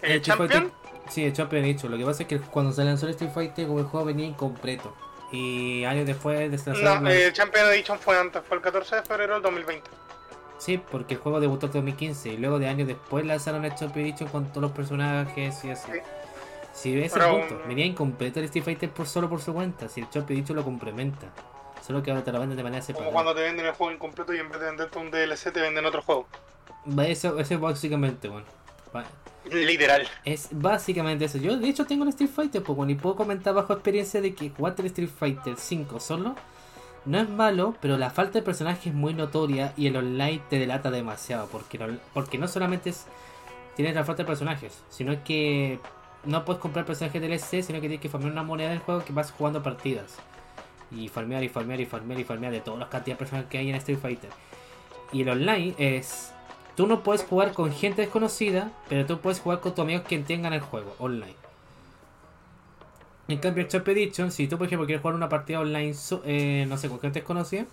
[0.03, 0.49] ¿El Street Champion?
[0.71, 1.93] Fighter- sí, el Champion Edition.
[1.93, 4.27] Lo que pasa es que cuando se lanzó el Street Fighter, como el juego venía
[4.27, 4.95] incompleto.
[5.31, 9.03] Y años después de lanzar No, el Champion Edition fue antes, fue el 14 de
[9.03, 9.89] febrero del 2020.
[10.59, 14.07] Sí, porque el juego debutó en 2015 y luego de años después lanzaron el Champion
[14.07, 15.93] Edition con todos los personajes y así.
[15.93, 15.99] Sí.
[16.73, 20.01] Si ves el punto, venía incompleto el Street Fighter por solo por su cuenta, si
[20.01, 21.27] el Champion Edition lo complementa.
[21.89, 23.13] Solo que ahora te lo venden de manera Como separada.
[23.13, 25.87] cuando te venden el juego incompleto y en vez de venderte un DLC te venden
[25.87, 26.29] otro juego.
[27.05, 28.47] Eso, eso es básicamente, bueno.
[29.51, 30.07] Literal.
[30.25, 31.39] Es básicamente eso.
[31.39, 34.35] Yo de hecho tengo el Street Fighter, pues bueno, y puedo comentar bajo experiencia de
[34.35, 36.35] que jugar el Street Fighter 5 solo
[37.07, 40.59] no es malo, pero la falta de personaje es muy notoria y el online te
[40.59, 43.07] delata demasiado, porque no, porque no solamente es
[43.77, 45.79] tienes la falta de personajes, sino que
[46.25, 49.15] no puedes comprar personajes DLC, sino que tienes que farmear una moneda del juego que
[49.15, 50.19] vas jugando partidas.
[50.91, 53.59] Y farmear y farmear y farmear y farmear de todas las cantidades de personajes que
[53.59, 54.31] hay en Street Fighter.
[55.13, 56.33] Y el online es
[56.79, 60.17] Tú no puedes jugar con gente desconocida, pero tú puedes jugar con tus amigos que
[60.21, 61.35] tengan el juego online.
[63.27, 65.93] En cambio, el Champ Edition, si tú, por ejemplo, quieres jugar una partida online,
[66.25, 67.67] eh, no sé, con gente desconocida,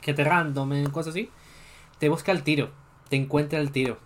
[0.00, 1.28] gente random, eh, cosas así,
[1.98, 2.70] te busca el tiro,
[3.08, 3.98] te encuentra el tiro.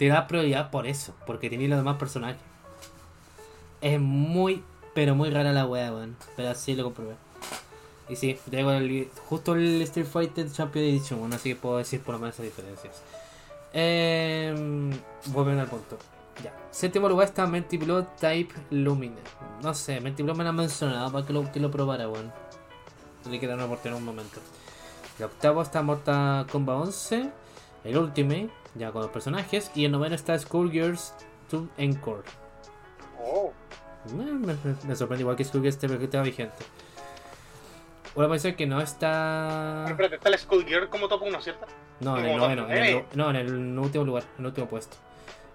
[0.00, 2.38] Te da prioridad por eso, porque tienes los demás personajes.
[3.82, 4.64] Es muy,
[4.96, 6.16] pero muy rara la wea, weón.
[6.36, 7.14] Pero así lo comprobé.
[8.08, 12.00] Y sí, tengo el- justo el Street Fighter Champion Edition, bueno, así que puedo decir
[12.00, 13.02] por lo menos esas diferencias.
[13.74, 14.54] Eh,
[15.26, 15.98] volviendo al punto.
[16.42, 16.52] Ya.
[16.70, 19.16] Séptimo lugar está Menti Blood Type Lumina.
[19.62, 22.32] No sé, Menti Blood me lo han mencionado para que lo, que lo probara, weón.
[23.30, 24.40] Le queda una oportunidad en un momento.
[25.18, 27.30] El octavo está Mortal Kombat 11.
[27.84, 29.70] El Ultimate, ya con los personajes.
[29.74, 31.12] Y el noveno está Skullgirls
[31.50, 32.22] 2 Encore.
[33.22, 33.52] Oh.
[34.14, 36.64] Me, me- me sorprende igual que Skullgirls esté que estaba vigente.
[38.14, 39.82] Una mención que no está.
[39.84, 41.66] Pero espérate, está el Skullgirl como top 1, ¿cierto?
[42.00, 43.06] No, en el noveno, en el, nueve.
[43.14, 44.96] no, en el último lugar, en el último puesto.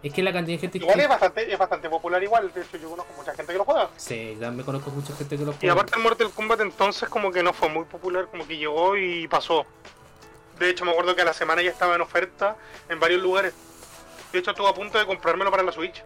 [0.03, 1.03] Es que la cantidad de gente Igual que.
[1.03, 3.89] es bastante, es bastante popular igual, de hecho yo conozco mucha gente que lo juega.
[3.97, 5.73] Sí, ya me conozco mucha gente que lo Y juega.
[5.73, 9.27] aparte el Mortal Kombat entonces como que no fue muy popular, como que llegó y
[9.27, 9.65] pasó.
[10.57, 12.55] De hecho me acuerdo que a la semana ya estaba en oferta
[12.89, 13.53] en varios lugares.
[14.33, 16.03] De hecho estuve a punto de comprármelo para la Switch.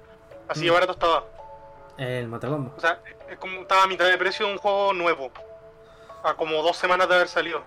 [0.50, 0.74] Así de Mm.
[0.74, 1.24] barato estaba.
[1.98, 2.72] El Matagomba.
[2.76, 5.32] O sea, es como estaba a mitad de precio de un juego nuevo.
[6.24, 7.62] A como dos semanas de haber salido.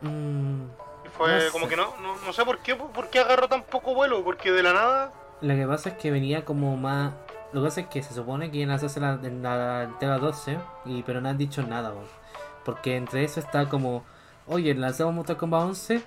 [0.00, 0.64] Mm,
[1.04, 1.50] Y fue No sé.
[1.50, 4.52] como que no, no, no sé por qué, por qué agarró tan poco vuelo, porque
[4.52, 5.12] de la nada
[5.42, 7.12] lo que pasa es que venía como más.
[7.52, 10.58] Lo que pasa es que se supone que iban a hacerse la, la Tela 12,
[10.86, 12.06] y, pero no han dicho nada, weón.
[12.64, 14.02] Porque entre eso está como,
[14.46, 16.02] oye, lanzamos Mortal Kombat 11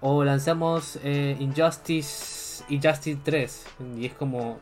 [0.00, 3.66] o lanzamos eh, Injustice Injustice 3.
[3.98, 4.58] Y es como.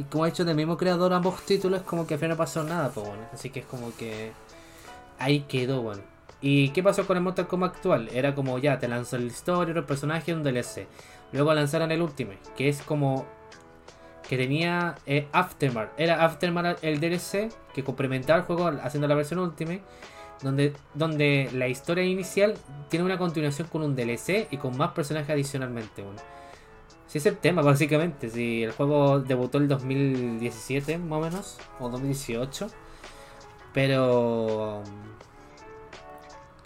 [0.00, 2.64] Y como ha hecho del mismo creador ambos títulos, como que al final no pasó
[2.64, 3.06] nada, pues.
[3.34, 4.32] Así que es como que.
[5.18, 6.00] Ahí quedó, bueno.
[6.40, 8.08] ¿Y qué pasó con el Mortal Kombat actual?
[8.14, 10.86] Era como ya, te lanzó la historia, el personaje un DLC.
[11.32, 13.26] Luego lanzaron el Ultimate, que es como
[14.26, 15.90] que tenía eh, Aftermath.
[15.98, 19.82] Era Aftermath el DLC que complementaba el juego haciendo la versión Ultimate.
[20.40, 22.54] Donde, donde la historia inicial
[22.88, 26.00] tiene una continuación con un DLC y con más personajes adicionalmente.
[26.00, 26.18] Bueno.
[27.10, 28.30] Si es el tema, básicamente.
[28.30, 32.68] Si el juego debutó el 2017, más o menos, o 2018.
[33.74, 34.82] Pero.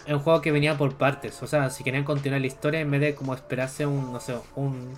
[0.07, 1.43] Es un juego que venía por partes.
[1.43, 4.37] O sea, si querían continuar la historia, en vez de como esperarse un, no sé,
[4.55, 4.93] un,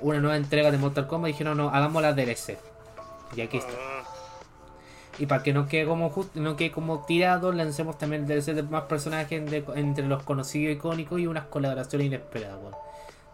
[0.00, 2.58] una nueva entrega de Mortal Kombat, dijeron no, hagamos la DLC.
[3.36, 3.72] Y aquí está.
[3.72, 8.54] mm, Y para que no quede como no quede como tirado, lancemos también el DLC
[8.54, 12.74] de más personajes de- entre los conocidos y icónicos y unas colaboraciones inesperadas, weón.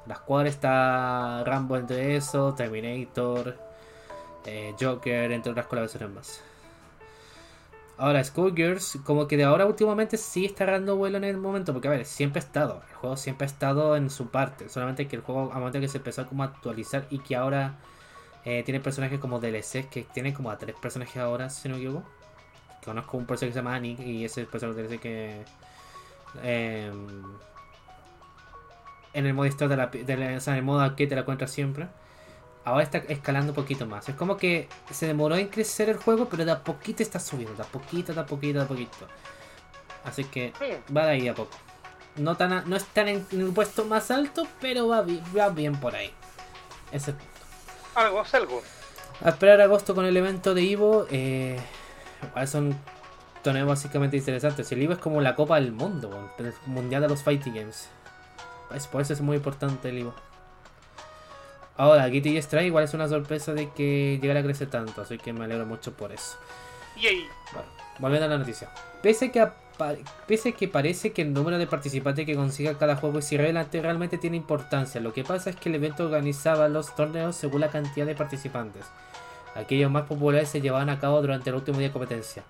[0.06, 3.56] Las cuales está Rambo entre eso, Terminator,
[4.46, 6.42] eh, Joker, entre otras colaboraciones más.
[7.98, 11.88] Ahora, Skullgirls, como que de ahora últimamente sí está dando vuelo en el momento, porque
[11.88, 15.16] a ver, siempre ha estado, el juego siempre ha estado en su parte, solamente que
[15.16, 17.76] el juego, a momento que se empezó como a actualizar y que ahora
[18.46, 21.82] eh, tiene personajes como DLC, que tiene como a tres personajes ahora, si no me
[21.82, 22.08] equivoco.
[22.82, 25.44] Conozco un personaje que se llama Annie y ese personaje que...
[26.42, 26.90] eh,
[29.12, 31.14] en el modo historia de la, de la- o sea, en el modo arcade te
[31.14, 31.88] la encuentras siempre.
[32.64, 34.08] Ahora está escalando un poquito más.
[34.08, 37.54] Es como que se demoró en crecer el juego, pero de a poquito está subiendo.
[37.56, 38.96] De a poquito, de a poquito, de a poquito.
[40.04, 40.52] Así que
[40.94, 41.56] va de ahí a poco.
[42.16, 45.04] No, tan a- no están en, en el puesto más alto, pero va,
[45.36, 46.10] va bien por ahí.
[46.92, 47.14] Ese
[47.94, 48.62] Algo, es algo.
[49.24, 51.06] a esperar agosto con el evento de Ivo.
[51.10, 51.58] Eh,
[52.46, 52.76] son
[53.42, 54.70] torneos básicamente interesantes.
[54.72, 57.88] El Ivo es como la Copa del Mundo, el mundial de los Fighting Games.
[58.74, 60.14] Es, por eso es muy importante el Ivo.
[61.76, 65.32] Ahora, GTG Strike igual es una sorpresa de que llegara a crecer tanto, así que
[65.32, 66.36] me alegro mucho por eso.
[66.96, 67.26] Yay.
[67.52, 67.68] Bueno,
[67.98, 68.68] volviendo a la noticia.
[69.02, 69.48] Pese que,
[70.26, 74.18] pese que parece que el número de participantes que consiga cada juego es irrelevante, realmente
[74.18, 75.00] tiene importancia.
[75.00, 78.84] Lo que pasa es que el evento organizaba los torneos según la cantidad de participantes.
[79.54, 82.42] Aquellos más populares se llevaban a cabo durante el último día de competencia.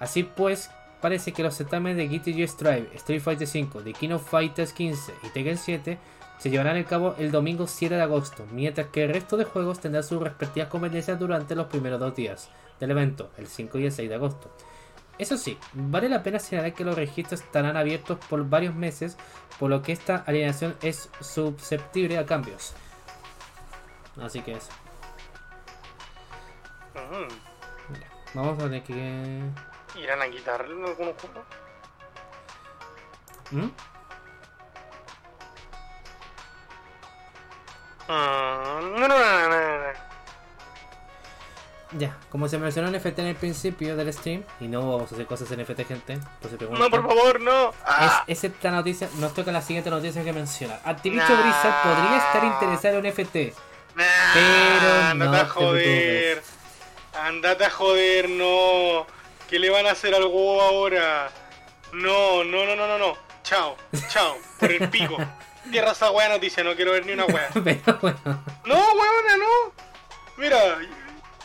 [0.00, 0.70] Así pues,
[1.02, 5.12] parece que los certámenes de GTG Strive, Street Fighter V, The King of Fighters 15
[5.24, 5.98] y Tekken 7
[6.38, 9.80] se llevarán a cabo el domingo 7 de agosto, mientras que el resto de juegos
[9.80, 12.48] tendrán sus respectivas competencias durante los primeros dos días
[12.80, 14.50] del evento, el 5 y el 6 de agosto.
[15.18, 19.16] Eso sí, vale la pena señalar que los registros estarán abiertos por varios meses,
[19.58, 22.74] por lo que esta alineación es susceptible a cambios.
[24.20, 24.70] Así que eso.
[28.34, 29.42] Vamos a ver que...
[29.96, 31.44] ¿Irán a quitarle en algunos juegos?
[33.50, 33.68] ¿Mm?
[38.08, 40.12] Ah, no, no, no, no, no, no.
[41.98, 45.26] Ya, como se mencionó NFT en el principio del stream, y no vamos a hacer
[45.26, 47.68] cosas NFT, gente, por si preguntan, No, por favor, no.
[47.68, 50.80] es, Ah, es esta noticia, nos toca la siguiente noticia que menciona.
[50.84, 51.42] Activision Nah.
[51.42, 53.36] Blizzard podría estar interesado en NFT.
[53.94, 56.42] nah, pero andate no a te joder.
[57.24, 59.06] Andate a joder, no.
[59.52, 61.30] ¿Qué le van a hacer al huevo ahora?
[61.92, 63.18] No, no, no, no, no, no.
[63.42, 63.76] Chao,
[64.08, 65.18] chao, por el pico.
[65.70, 67.50] Tierra esa wea noticia, no quiero ver ni una wea.
[67.52, 69.74] Pero bueno, No, weona, no.
[70.38, 70.78] Mira,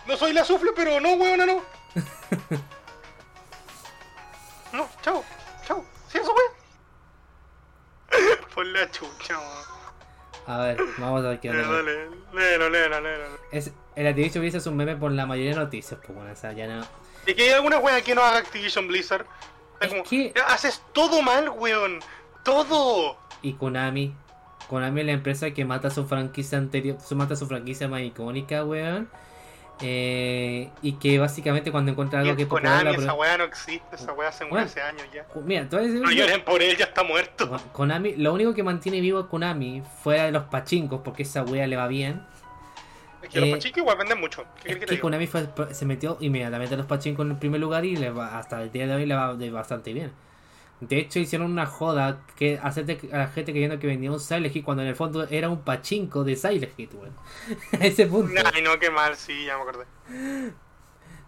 [0.07, 1.61] no soy la sufle, pero no, weona, no.
[4.71, 5.25] No, chao,
[5.67, 5.83] chao.
[6.07, 6.45] ¿Sí eso, wea?
[8.55, 9.65] Por la chucha, weón.
[10.47, 11.49] a ver, vamos a ver qué.
[11.49, 13.25] Dale, léelo, léelo, léelo.
[13.51, 16.35] Es, el Activision Blizzard es un meme por la mayoría de noticias, pues bueno, o
[16.37, 16.87] sea, ya no.
[17.27, 19.25] ¿Y que hay alguna wea que no haga Activision Blizzard?
[19.81, 21.99] Es como, que- Haces todo mal, weón.
[22.43, 23.17] Todo.
[23.41, 24.15] Y Konami.
[24.69, 28.63] Konami es la empresa que mata su franquicia anterior, su mata su franquicia más icónica,
[28.63, 29.09] weón.
[29.79, 33.95] Eh, y que básicamente cuando encuentra algo Y que es Konami, esa wea no existe,
[33.95, 34.65] esa wea hace, Bueno.
[34.65, 35.27] hace años ya.
[35.45, 37.61] Mira, a decir No lloren por él, ya está muerto.
[37.73, 41.67] Konami, lo único que mantiene vivo a Konami, fuera de los pachincos, porque esa wea
[41.67, 42.25] le va bien,
[43.21, 44.45] Es que los Eh, pachicos igual venden mucho.
[44.63, 44.99] ¿Qué es que?
[44.99, 48.37] Konami fue- se metió inmediatamente a los pachincos en el primer lugar y le va,
[48.37, 50.11] hasta el día de hoy le va de bastante bien.
[50.79, 54.55] De hecho, hicieron una joda que hacerte a la gente creyendo que vendía un Silent
[54.55, 57.13] Hill cuando en el fondo era un pachinko de Silent Hill, weón.
[57.81, 58.31] a ese punto.
[58.53, 59.85] Ay, no, qué mal, sí, ya me acordé.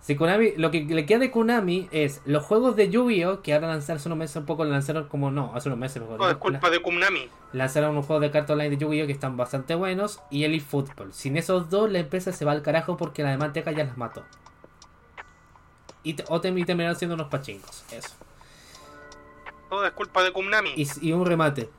[0.10, 3.44] Si Konami, lo que le queda de Konami es los juegos de Yu-Gi-Oh!
[3.44, 6.18] que ahora lanzaron hace unos meses un poco, lanzaron como no, hace unos meses mejor.
[6.18, 7.30] No, es culpa de Kumnami.
[7.54, 9.06] lanzaron unos juegos de carta online de Yu-Gi-Oh!
[9.06, 11.14] que están bastante buenos y el eFootball.
[11.14, 14.24] Sin esos dos, la empresa se va al carajo porque la manteca ya las mató.
[16.04, 17.84] Y, o te- y terminaron siendo unos pachincos.
[17.92, 18.16] Eso.
[19.70, 20.72] Todo es culpa de Kumnami.
[20.76, 21.70] Y, y un remate.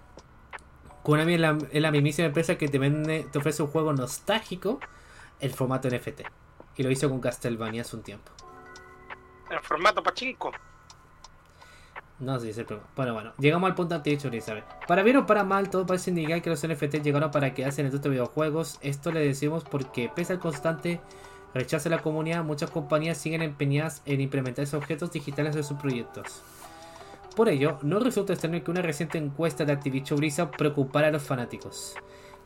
[1.03, 4.79] Konami es la, es la mismísima empresa que te vende, te ofrece un juego nostálgico,
[5.41, 6.21] el formato NFT.
[6.81, 8.33] Y lo hizo con Castlevania hace un tiempo.
[9.51, 10.51] En formato pachinko.
[12.21, 12.89] No sé si es el problema.
[12.97, 14.65] Bueno, bueno, llegamos al punto anterior, Elizabeth.
[14.89, 17.89] Para bien o para mal, todo parece indicar que los NFT llegaron para quedarse en
[17.89, 18.79] el de videojuegos.
[18.81, 21.03] Esto le decimos porque, pese al constante
[21.53, 25.77] rechazo de la comunidad, muchas compañías siguen empeñadas en implementar esos objetos digitales en sus
[25.77, 26.41] proyectos.
[27.37, 31.25] Por ello, no resulta extraño que una reciente encuesta de Activision Blizzard preocupara a los
[31.25, 31.95] fanáticos.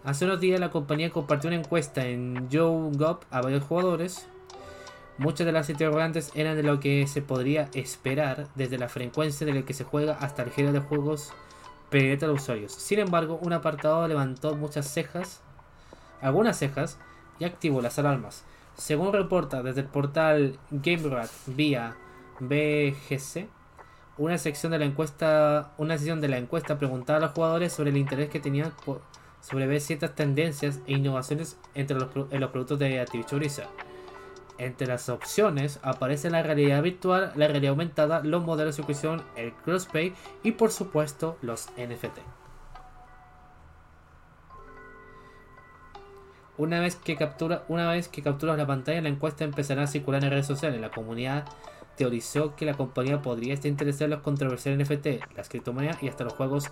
[0.05, 4.29] Hace unos días la compañía compartió una encuesta en YouGov a varios jugadores.
[5.17, 9.55] Muchas de las interrogantes eran de lo que se podría esperar desde la frecuencia de
[9.55, 11.33] la que se juega hasta el género de juegos
[11.89, 12.75] penetra a los usuarios.
[12.75, 15.41] Sin embargo, un apartado levantó muchas cejas,
[16.21, 16.99] algunas cejas,
[17.39, 18.45] y activó las alarmas.
[18.77, 21.97] Según reporta desde el portal GameRat vía
[22.41, 23.49] BGC,
[24.19, 27.89] una sección de la encuesta, una sesión de la encuesta preguntaba a los jugadores sobre
[27.89, 29.01] el interés que tenían por,
[29.45, 33.69] sobre ver ciertas tendencias e innovaciones entre los, en los productos de Activision Blizzard.
[34.57, 39.53] Entre las opciones aparece la realidad virtual, la realidad aumentada, los modelos de suscripción, el
[39.53, 42.21] crossplay y por supuesto los NFT.
[46.57, 50.23] Una vez que captura, una vez que capturas la pantalla, la encuesta empezará a circular
[50.25, 50.81] en redes sociales.
[50.81, 51.45] La comunidad
[51.97, 56.25] teorizó que la compañía podría estar interesada en los controversiales NFT, las criptomonedas y hasta
[56.25, 56.71] los juegos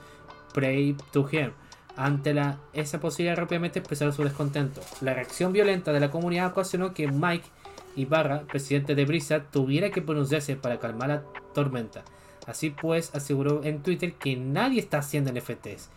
[0.54, 1.52] Prey to Game.
[1.96, 4.80] Ante la, esa posibilidad rápidamente expresaron su descontento.
[5.00, 7.48] La reacción violenta de la comunidad ocasionó que Mike
[7.96, 11.22] Ibarra, presidente de Blizzard, tuviera que pronunciarse para calmar la
[11.52, 12.02] tormenta.
[12.46, 15.90] Así pues, aseguró en Twitter que nadie está haciendo NFTs.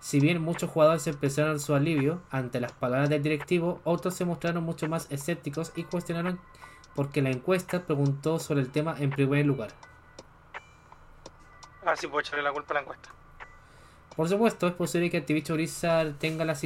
[0.00, 4.64] Si bien muchos jugadores expresaron su alivio ante las palabras del directivo, otros se mostraron
[4.64, 6.40] mucho más escépticos y cuestionaron
[6.94, 9.70] porque la encuesta preguntó sobre el tema en primer lugar.
[11.84, 13.10] Ah, sí, puedo echarle la culpa a la encuesta.
[14.20, 16.62] Por supuesto, es posible que Activision Blizzard tenga las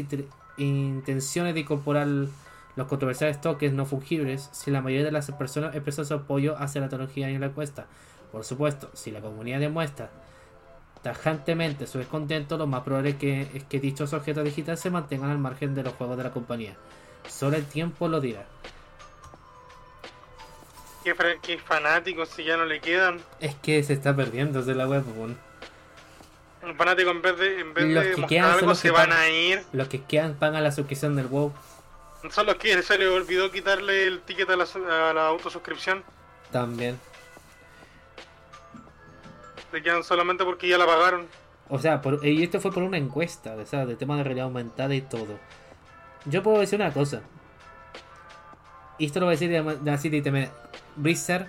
[0.57, 6.05] intenciones de incorporar los controversiales tokens no fungibles si la mayoría de las personas expresan
[6.05, 7.86] su apoyo hacia la tecnología en la encuesta.
[8.32, 10.11] Por supuesto, si la comunidad demuestra
[11.02, 15.38] tajantemente su descontento, lo más probable que es que dichos objetos digitales se mantengan al
[15.38, 16.74] margen de los juegos de la compañía.
[17.28, 18.46] Solo el tiempo lo dirá.
[21.05, 23.20] Qué, qué fanáticos si ya no le quedan.
[23.38, 25.36] Es que se está perdiendo de la web, bueno.
[26.64, 29.62] Un fanático en vez de, en vez de mostrar algo se van a ir.
[29.72, 31.52] Los que quedan pagan la suscripción del WoW.
[32.30, 36.02] Son los que se le olvidó quitarle el ticket a la, a la autosuscripción.
[36.50, 36.98] También.
[39.70, 41.26] Se quedan solamente porque ya la pagaron.
[41.68, 44.46] O sea, por, y esto fue por una encuesta, o sea, de tema de realidad
[44.46, 45.38] aumentada y todo.
[46.26, 47.22] Yo puedo decir una cosa.
[48.98, 50.50] Y esto lo voy a decir de, así de
[50.96, 51.48] Blizzard.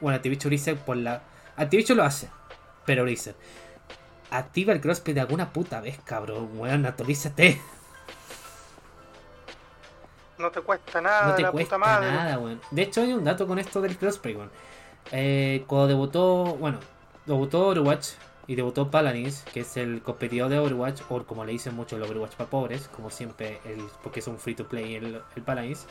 [0.00, 1.22] Bueno, Activision Blizzard por la.
[1.56, 2.28] Activision lo hace.
[2.84, 3.36] Pero Blizzard.
[4.32, 6.50] Activa el crossplay de alguna puta vez, cabrón.
[6.54, 7.60] Weón, actualízate.
[10.38, 12.10] No te cuesta nada, no te la cuesta puta madre.
[12.10, 12.60] nada, weón.
[12.70, 14.50] De hecho, hay un dato con esto del crossplay, weón.
[15.10, 16.78] Eh, cuando debutó, bueno,
[17.26, 18.08] debutó Overwatch
[18.46, 22.02] y debutó Paladins, que es el competidor de Overwatch, o como le dicen mucho el
[22.02, 25.86] Overwatch para pobres, como siempre, el, porque es un free to play el, el Paladins.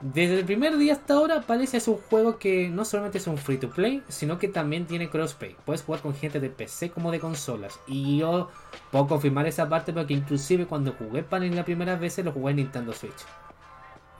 [0.00, 3.38] Desde el primer día hasta ahora parece es un juego que no solamente es un
[3.38, 5.56] free to play, sino que también tiene crossplay.
[5.64, 7.80] Puedes jugar con gente de PC como de consolas.
[7.86, 8.50] Y yo
[8.90, 12.56] puedo confirmar esa parte porque inclusive cuando jugué Paladins la primera vez lo jugué en
[12.56, 13.24] Nintendo Switch.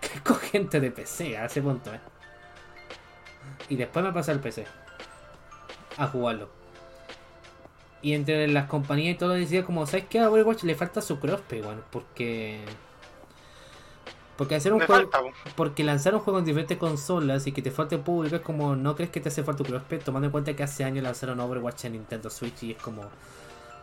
[0.24, 2.01] con gente de PC a ese punto, eh.
[3.68, 4.66] Y después me pasé al PC.
[5.99, 6.49] A jugarlo.
[8.01, 10.20] Y entre las compañías y todo decía como, ¿sabes qué?
[10.20, 12.64] A Overwatch le falta su crossplay, bueno, porque...
[14.37, 15.11] Porque hacer un Me juego...
[15.11, 15.20] falta.
[15.57, 18.95] Porque lanzar un juego en diferentes consolas y que te falte público es como, ¿no
[18.95, 20.01] crees que te hace falta un crossplay?
[20.01, 23.03] Tomando en cuenta que hace años lanzaron Overwatch en Nintendo Switch y es como...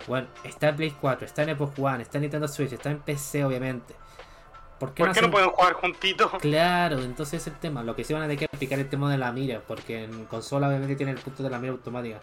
[0.08, 3.00] Bueno, está en Play 4, está en Xbox One, está en Nintendo Switch, está en
[3.00, 3.96] PC obviamente.
[4.80, 6.32] ¿Por qué, ¿Por qué hacen- no pueden jugar juntitos?
[6.42, 7.84] Claro, entonces es el tema.
[7.84, 10.26] Lo que sí van a tener que aplicar el tema de la mira, porque en
[10.26, 12.20] consola obviamente tiene el punto de la mira automática.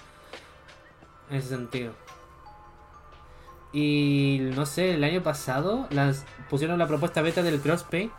[1.31, 1.93] En ese sentido.
[3.73, 8.11] Y no sé, el año pasado las pusieron la propuesta beta del crossplay.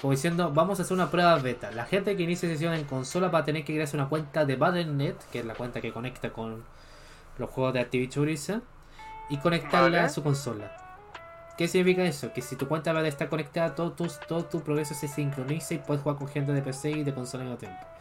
[0.00, 1.70] Como diciendo, vamos a hacer una prueba beta.
[1.70, 4.56] La gente que inicie sesión en consola va a tener que crearse una cuenta de
[4.56, 6.64] Battle.net, que es la cuenta que conecta con
[7.38, 8.62] los juegos de Activision Blizzard,
[9.28, 10.70] y conectarla a su consola.
[11.56, 12.32] ¿Qué significa eso?
[12.34, 15.74] Que si tu cuenta va a estar conectada, todo tu, todo tu progreso se sincroniza
[15.74, 17.95] y puedes jugar con gente de PC y de consola al mismo tiempo.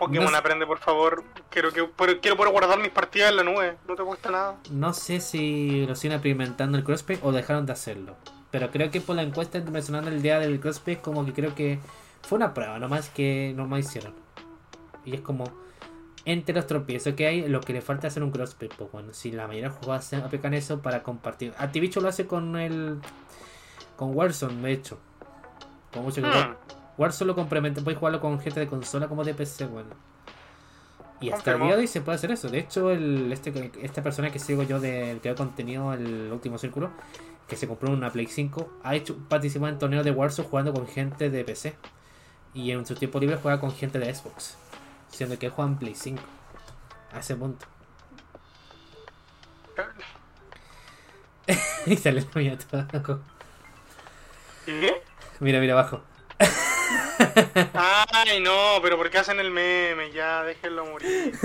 [0.00, 1.22] Pokémon No aprende, por favor.
[1.50, 1.88] Quiero que
[2.20, 3.76] quiero poder guardar mis partidas en la nube.
[3.86, 4.56] No te cuesta nada.
[4.70, 8.16] No sé si lo siguen experimentando el crossplay o dejaron de hacerlo.
[8.50, 11.78] Pero creo que por la encuesta mencionando el día del crossplay, como que creo que
[12.22, 14.14] fue una prueba nomás que no más hicieron.
[15.04, 15.44] Y es como,
[16.24, 18.68] entre los tropiezos que hay, lo que le falta es hacer un crossplay.
[18.76, 21.54] Pues bueno, si la mayoría de jugadores hacen- aplican eso para compartir.
[21.58, 22.98] Activision lo hace con el.
[23.96, 24.98] con Warzone, de hecho.
[25.92, 26.28] Con mucho que
[27.00, 27.02] Hmm.
[27.02, 29.90] Warzone lo complementa, puedes jugarlo con gente de consola como de PC, bueno.
[31.20, 32.48] Y hasta el día de hoy se puede hacer eso.
[32.48, 36.56] De hecho, el, este, esta persona que sigo yo del que ha contenido el último
[36.56, 36.90] círculo,
[37.46, 40.86] que se compró una Play 5, ha hecho participado en torneos de Warzone jugando con
[40.86, 41.74] gente de PC.
[42.54, 44.56] Y en su tiempo libre juega con gente de Xbox.
[45.08, 46.22] Siendo que juega en Play 5.
[47.12, 47.66] A ese punto.
[51.86, 53.20] y sale la mía todo.
[54.64, 55.02] ¿Qué?
[55.40, 56.02] Mira, mira abajo.
[57.74, 60.10] Ay, no, pero ¿por qué hacen el meme?
[60.12, 61.32] Ya, déjenlo morir.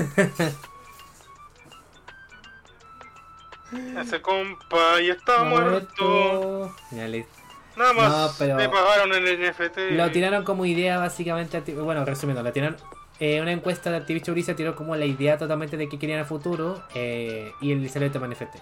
[4.01, 6.73] Ese compa ya está muerto.
[6.91, 7.31] Ya listo.
[7.75, 9.77] Nada más No, pero- pagaron el NFT.
[9.91, 12.77] Lo tiraron como idea básicamente, bueno, resumiendo, la tiraron
[13.19, 16.25] eh, una encuesta de Activision Blizzard tiró como la idea totalmente de que querían a
[16.25, 18.55] futuro eh, y el salió el tema NFT.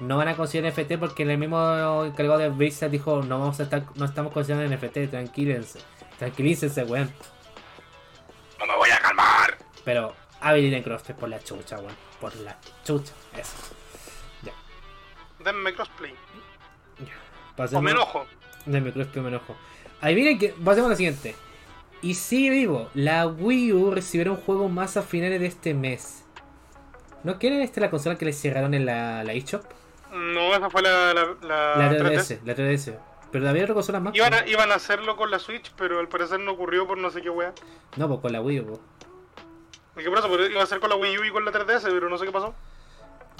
[0.00, 3.64] No van a considerar NFT porque el mismo encargado de Blizzard dijo no vamos a
[3.64, 5.80] estar, no estamos considerando NFT, tranquilícense,
[6.18, 7.12] tranquilícense, weón.
[8.58, 9.56] No me voy a calmar.
[9.84, 13.54] Pero habiliten crossplay por la chucha, weón, por la chucha, eso.
[15.44, 16.12] Denme crossplay.
[16.98, 17.76] Ya.
[17.76, 18.26] O me enojo.
[18.64, 19.54] Denme crossplay, me enojo.
[20.00, 21.36] Ahí miren que pasemos a lo siguiente.
[22.02, 22.90] Y sigue vivo.
[22.94, 26.24] La Wii U recibirá un juego más a finales de este mes.
[27.22, 29.64] ¿No quieren esta la consola que le cerraron en la, la eShop?
[30.12, 32.40] No, esa fue la, la, la, La 3DS.
[32.40, 32.98] 3DS, la 3DS.
[33.36, 34.14] Pero había otra consola más.
[34.14, 37.10] Iban a, iban a hacerlo con la Switch, pero al parecer no ocurrió por no
[37.10, 37.52] sé qué wea.
[37.96, 38.80] No, pues con la Wii U.
[39.94, 40.10] ¿Y qué?
[40.10, 42.24] Pero iba a hacer con la Wii U y con la 3DS, pero no sé
[42.24, 42.54] qué pasó.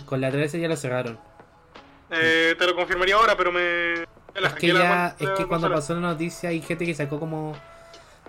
[0.04, 1.18] Con la 3DS ya lo cerraron.
[2.10, 4.04] Eh, te lo confirmaría ahora, pero me.
[4.34, 7.56] la Es que la es la cuando pasó la noticia hay gente que sacó como...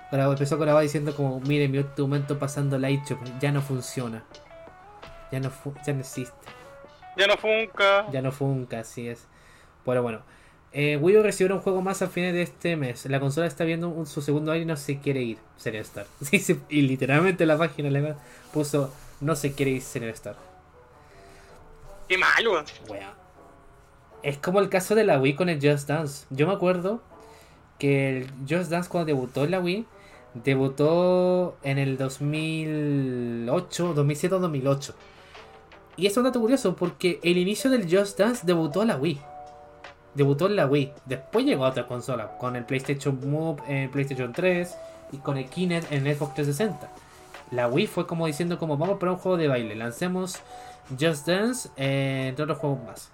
[0.09, 4.24] empezó a grabar diciendo como, mire, mi documento pasando la eShop ya no funciona.
[5.34, 6.47] Ya no, fu- ya no existe.
[7.18, 8.09] Ya no funca.
[8.09, 9.28] Ya no funca, así es.
[9.84, 10.22] Pero bueno.
[10.80, 13.07] Eh, Wii U recibirá un juego más a fines de este mes.
[13.07, 15.39] La consola está viendo un- su segundo aire y no se quiere ir.
[15.57, 16.05] Serial Star.
[16.21, 18.13] Sí, sí, y literalmente la página le
[18.53, 20.36] puso no se quiere ir Serial Star.
[22.07, 22.65] Qué mal, weón.
[22.88, 23.13] Wea.
[24.21, 26.25] Es como el caso de la Wii con el Just Dance.
[26.30, 27.01] Yo me acuerdo
[27.80, 29.86] que el Just Dance cuando debutó en la Wii,
[30.36, 34.93] debutó en el 2008, 2007 o 2008.
[35.95, 39.19] Y es un dato curioso porque el inicio del Just Dance debutó en la Wii.
[40.18, 40.93] Debutó en la Wii.
[41.05, 44.76] Después llegó a otra consola, con el PlayStation Move en PlayStation 3
[45.11, 46.89] y con el Kinect en Xbox 360.
[47.51, 50.41] La Wii fue como diciendo como vamos para un juego de baile, lancemos
[50.99, 53.11] Just Dance eh, entre otros juegos más.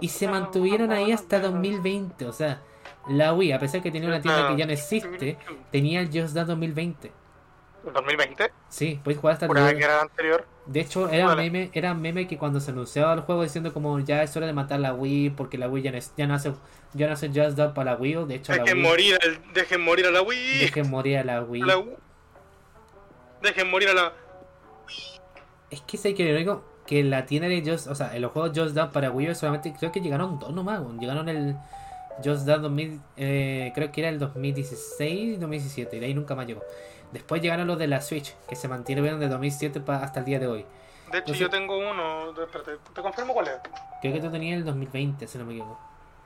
[0.00, 2.24] Y se mantuvieron ahí hasta 2020.
[2.24, 2.60] O sea,
[3.08, 5.36] la Wii, a pesar que tenía una tienda que ya no existe,
[5.72, 7.10] tenía el Just Dance 2020.
[7.84, 8.50] ¿2020?
[8.68, 10.46] Sí, puedes jugar hasta el que era anterior.
[10.66, 11.42] De hecho, era Vale.
[11.50, 14.52] meme, era meme que cuando se anunciaba el juego diciendo como ya es hora de
[14.52, 16.52] matar la Wii porque la Wii ya no, es- ya no hace
[16.94, 18.26] ya no hace Just Dance para la Wii.
[18.26, 20.58] De hecho, la Dejen Wii, morir, al- dejen morir a la Wii.
[20.58, 21.62] dejen morir a la Wii.
[21.62, 21.96] La Wii.
[23.42, 24.12] Dejen morir a la.
[25.70, 28.52] Es que sé que lo que la tienda de Just, o sea, en los juegos
[28.58, 31.54] Just Dance para Wii solamente creo que llegaron dos nomás, llegaron el
[32.24, 36.46] Just Dance 2000, eh, creo que era el 2016, 2017, y de ahí nunca más
[36.46, 36.62] llegó.
[37.12, 40.38] Después llegaron los de la Switch, que se mantuvieron de 2007 pa- hasta el día
[40.38, 40.66] de hoy.
[41.10, 42.30] De hecho, yo tengo uno.
[42.40, 43.54] Espérate, te confirmo cuál es.
[44.02, 45.78] Creo que tú tenías el 2020, si no me equivoco.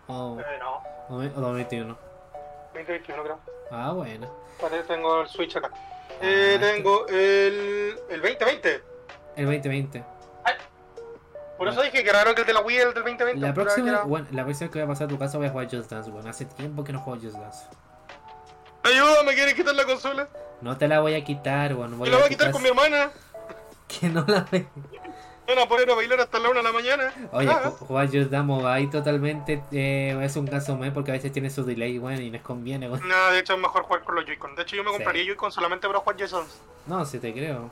[0.08, 0.82] O, Eh, no.
[1.08, 1.96] o, o 2021.
[2.74, 3.38] 2021, creo.
[3.70, 4.28] Ah, bueno.
[4.58, 5.70] Espérate, tengo el Switch acá.
[6.20, 7.96] Eh, Ah, tengo el.
[8.10, 8.82] El 2020.
[9.36, 10.04] El 2020.
[11.58, 13.40] Por eso dije que raro que el de la Wii el del 2020.
[13.40, 15.50] La próxima, era- bueno, la próxima que voy a pasar a tu casa voy a
[15.50, 16.28] jugar Just Dance, bueno.
[16.28, 17.66] Hace tiempo que no juego Just Dance.
[18.84, 20.28] Ayuda, me quieren quitar la consola.
[20.60, 21.96] No te la voy a quitar, bueno.
[21.96, 23.10] Voy Me la voy a quitar con mi hermana.
[24.00, 24.66] Que no la ve.
[25.46, 27.12] Van a poner a bailar hasta la una de la mañana.
[27.32, 31.14] Oye, Ah, ju- jugar Just Dance Mobile totalmente eh, es un caso me porque a
[31.14, 33.04] veces tiene su delay, bueno, y les conviene, bueno.
[33.06, 34.54] No, de hecho es mejor jugar con los Joy-Con.
[34.54, 34.96] De hecho, yo me Sí.
[34.96, 36.56] compraría Joy-Con solamente para jugar Just Dance.
[36.86, 37.70] No, si te creo.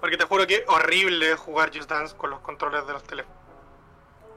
[0.00, 3.36] Porque te juro que es horrible jugar Just Dance con los controles de los teléfonos.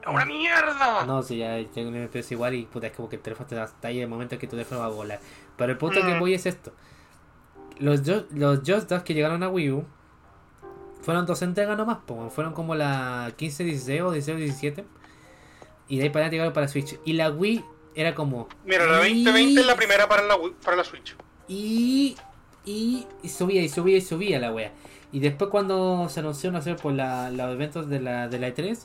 [0.02, 1.06] ¡Es una mierda!
[1.06, 3.54] No, si ya tengo un FPS igual y puta, es como que el teléfono te
[3.54, 5.20] da hasta ahí el momento en que tu teléfono va a volar.
[5.62, 6.18] Pero el punto que Mm.
[6.20, 6.72] voy es esto.
[7.78, 8.02] Los,
[8.32, 9.84] los Just Dance que llegaron a Wii U
[11.02, 14.84] fueron dos entregas nomás, po, fueron como la 15, 16 o 16, 17.
[15.88, 16.98] Y de ahí para allá llegaron para Switch.
[17.04, 18.48] Y la Wii era como...
[18.64, 21.16] Mira, la 2020 es la primera para la, Wii- para la Switch.
[21.48, 22.14] Y,
[22.64, 24.72] y, y subía y subía y subía la wea.
[25.10, 28.48] Y después cuando se anunció, no sé, por la, los eventos de la, de la
[28.54, 28.78] E3,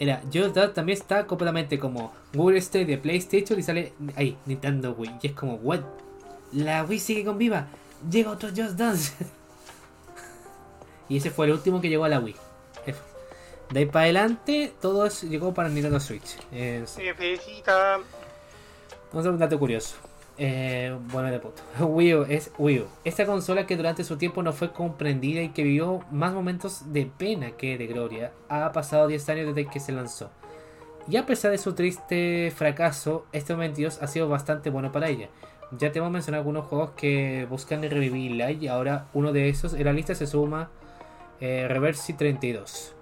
[0.00, 4.92] era Just Dance también está completamente como Google State de PlayStation y sale ahí, Nintendo
[4.98, 5.10] Wii.
[5.22, 5.80] Y es como, what?
[6.52, 7.66] La Wii sigue con viva.
[8.10, 9.12] Llega otro Just Dance.
[11.08, 12.36] y ese fue el último que llegó a la Wii.
[13.70, 16.36] De ahí para adelante, todo eso llegó para Nintendo Switch.
[16.50, 16.84] Eh.
[19.12, 19.94] Vamos a un dato curioso.
[20.38, 21.62] Eh, bueno, de puto.
[21.84, 22.86] Wii U es Wii U.
[23.04, 27.06] Esta consola que durante su tiempo no fue comprendida y que vivió más momentos de
[27.06, 30.30] pena que de gloria, ha pasado 10 años desde que se lanzó.
[31.08, 35.28] Y a pesar de su triste fracaso, este 22 ha sido bastante bueno para ella.
[35.78, 39.84] Ya te hemos mencionado algunos juegos que buscan revivirla y ahora uno de esos en
[39.84, 40.68] la lista se suma
[41.40, 42.94] eh, Reversi 32.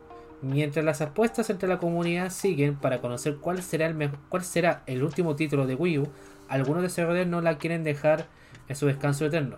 [0.42, 5.02] Mientras las apuestas entre la comunidad siguen para conocer cuál será el, cuál será el
[5.02, 6.08] último título de Wii U,
[6.48, 8.26] algunos desarrolladores no la quieren dejar
[8.68, 9.56] en su descanso eterno.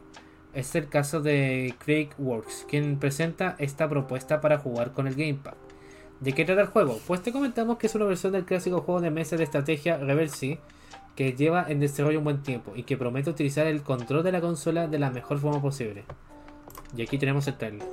[0.54, 5.54] Es el caso de Craig Works, quien presenta esta propuesta para jugar con el Gamepad.
[6.20, 7.00] ¿De qué trata el juego?
[7.06, 10.58] Pues te comentamos que es una versión del clásico juego de mesa de estrategia Reversi
[11.14, 14.40] que lleva en desarrollo un buen tiempo y que promete utilizar el control de la
[14.40, 16.04] consola de la mejor forma posible.
[16.96, 17.86] Y aquí tenemos el trailer.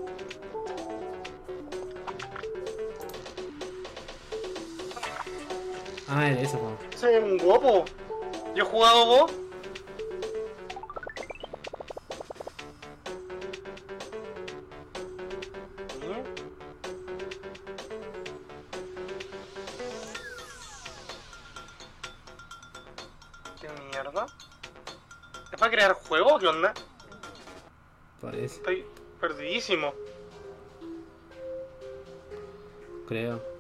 [6.10, 6.78] Ah, es eso, juego.
[6.94, 7.86] Ese es un guapo.
[8.56, 9.47] Yo he jugado Go.
[33.08, 33.57] Creo.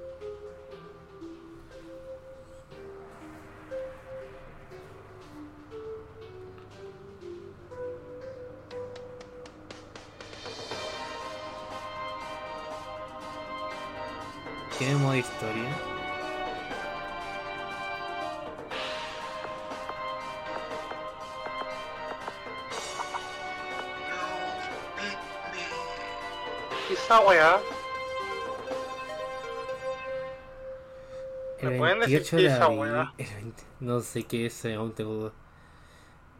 [32.07, 32.79] 28 qué de abril.
[32.79, 33.13] weá?
[33.17, 35.31] el 20 no sé qué es, aún tengo duda.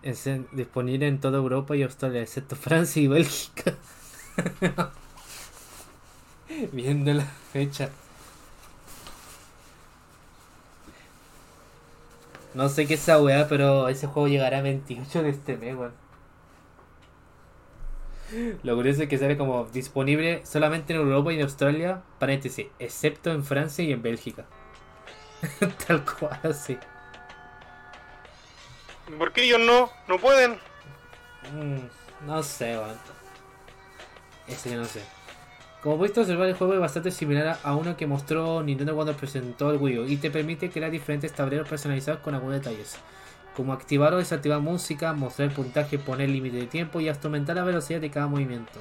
[0.02, 3.74] Es en- disponible en toda Europa y Australia, excepto Francia y Bélgica.
[6.72, 7.90] Viendo la fecha.
[12.54, 15.76] No sé qué es esa weá, pero ese juego llegará el 28 de este mes,
[15.76, 15.94] weón.
[18.64, 23.32] Lo curioso es que sale como disponible solamente en Europa y en Australia, paréntesis, excepto
[23.32, 24.46] en Francia y en Bélgica.
[25.88, 26.78] Tal cual, así.
[29.18, 29.90] ¿Por qué ellos no?
[30.08, 30.60] ¿No pueden?
[31.54, 32.98] Mm, no sé, weón.
[34.48, 35.02] Ese yo no sé.
[35.82, 39.72] Como pudiste observar, el juego es bastante similar a uno que mostró Nintendo cuando presentó
[39.72, 42.98] el Wii U y te permite crear diferentes tableros personalizados con algunos detalles,
[43.56, 47.56] como activar o desactivar música, mostrar el puntaje, poner límite de tiempo y hasta aumentar
[47.56, 48.80] la velocidad de cada movimiento.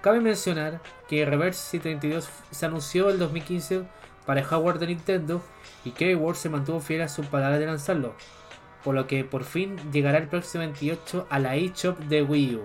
[0.00, 3.84] Cabe mencionar que Reverse C32 se anunció el 2015
[4.26, 5.42] para el hardware de Nintendo
[5.84, 8.14] y K-World se mantuvo fiel a su palabra de lanzarlo,
[8.84, 12.64] por lo que por fin llegará el próximo 28 a la eShop de Wii U.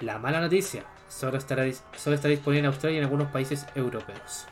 [0.00, 1.64] La mala noticia, solo estará,
[1.96, 4.46] solo estará disponible en Australia y en algunos países europeos.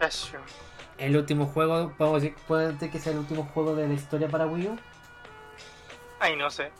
[0.00, 0.38] Eso.
[0.96, 4.28] El último juego, podemos decir, puede ser que sea el último juego de la historia
[4.28, 4.78] para Wii U.
[6.20, 6.70] Ay, no sé.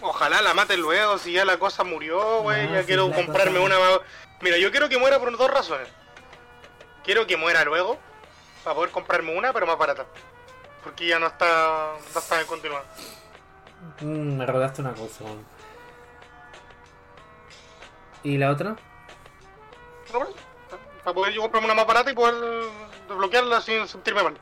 [0.00, 2.66] Ojalá la maten luego, si ya la cosa murió, güey.
[2.66, 4.00] No, ya si quiero la comprarme una más.
[4.40, 5.88] Mira, yo quiero que muera por dos razones.
[7.04, 7.98] Quiero que muera luego,
[8.62, 10.06] para poder comprarme una, pero más barata.
[10.84, 12.84] Porque ya no está, no está en continuar.
[14.00, 15.24] Mm, me rodaste una cosa.
[15.24, 15.44] weón.
[18.22, 18.76] ¿Y la otra?
[21.04, 22.34] Para poder yo comprarme una más barata y poder
[23.08, 24.36] desbloquearla sin sentirme mal.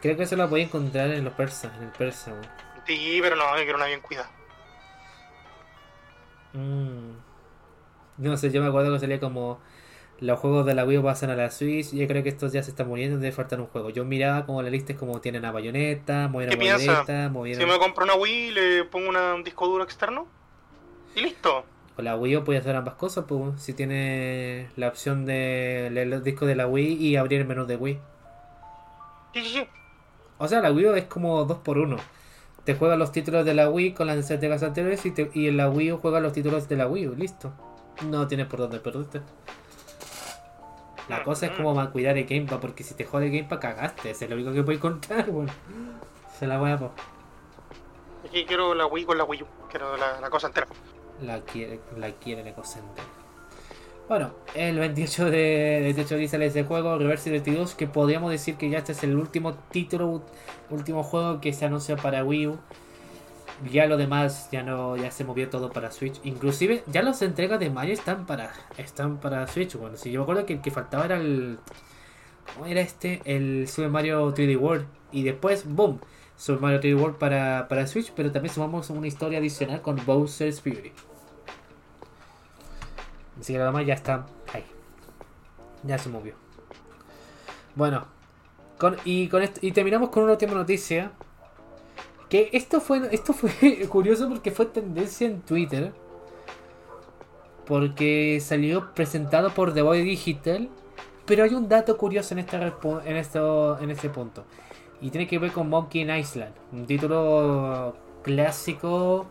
[0.00, 2.32] Creo que eso lo podía encontrar en los persas, en el persa.
[2.32, 2.48] weón.
[2.86, 4.30] Sí, pero no, yo quiero una bien cuidada.
[6.56, 7.16] Mm.
[8.18, 9.60] No sé, yo me acuerdo que salía como
[10.20, 12.62] los juegos de la Wii pasan a la Switch y yo creo que estos ya
[12.62, 13.90] se están muriendo, debe faltar un juego.
[13.90, 16.74] Yo miraba como la lista es como tienen a Bayonetta, movieron ¿Qué a?
[17.28, 17.30] Bayonetta.
[17.60, 20.26] Si me compro una Wii, le pongo una- un disco duro externo
[21.14, 21.64] y listo.
[21.94, 26.06] Con la Wii U puede hacer ambas cosas, pues si tiene la opción de leer
[26.08, 27.98] los discos de la Wii y abrir el menú de Wii.
[29.34, 29.68] Sí, sí, sí.
[30.38, 31.96] O sea, la Wii U es como 2 por 1
[32.66, 35.56] Te juegas los títulos de la Wii con las entregas anteriores y, te- y en
[35.56, 37.52] la Wii U juegas los títulos de la Wii U, listo.
[38.04, 39.22] No tienes por dónde perderte.
[41.08, 43.60] La cosa es como va a cuidar el Gamepad, porque si te jode el Gamepad
[43.60, 45.52] cagaste, es lo único que puedes contar, bueno.
[46.38, 46.80] Se la voy a
[48.28, 49.46] Aquí quiero la Wii con la Wii U.
[49.70, 50.66] Quiero la, la cosa entera.
[51.22, 53.04] La quiere, la quiere el ecocenter.
[54.08, 58.70] Bueno, el 28 de, 28 de sale ese juego, Reverse 22, que podríamos decir que
[58.70, 60.22] ya este es el último título,
[60.70, 62.58] último juego que se anuncia para Wii U.
[63.72, 66.20] Ya lo demás ya no, ya se movió todo para Switch.
[66.22, 69.74] Inclusive ya las entregas de Mario están para, están para Switch.
[69.74, 71.58] Bueno, si yo me acuerdo que el que faltaba era el,
[72.54, 73.22] ¿cómo era este?
[73.24, 74.86] El Super Mario 3D World.
[75.10, 75.98] Y después, boom,
[76.36, 80.60] Super Mario 3D World para, para Switch, pero también sumamos una historia adicional con Bowser's
[80.60, 80.92] Fury.
[83.40, 84.64] Así que lo demás ya está ahí.
[85.82, 86.34] Ya se movió.
[87.74, 88.06] Bueno,
[89.04, 89.28] y
[89.72, 91.12] terminamos con una última noticia.
[92.28, 95.92] Que esto fue, esto fue curioso porque fue tendencia en Twitter.
[97.66, 100.68] Porque salió presentado por The Boy Digital.
[101.24, 104.44] Pero hay un dato curioso en, respo- en, esto, en este punto.
[105.00, 106.54] Y tiene que ver con Monkey Island.
[106.72, 109.26] Un título clásico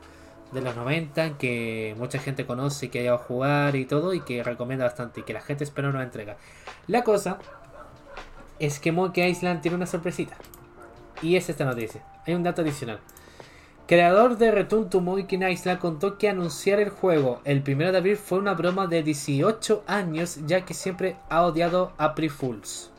[0.55, 4.21] de los 90 que mucha gente conoce, que ha ido a jugar y todo, y
[4.21, 6.37] que recomienda bastante, y que la gente espera una entrega.
[6.87, 7.37] La cosa
[8.57, 10.35] es que Monkey Island tiene una sorpresita.
[11.21, 12.03] Y es esta noticia.
[12.25, 12.99] Hay un dato adicional.
[13.87, 18.17] Creador de Return to Monkey Island contó que anunciar el juego el 1 de abril
[18.17, 22.91] fue una broma de 18 años, ya que siempre ha odiado April Fools.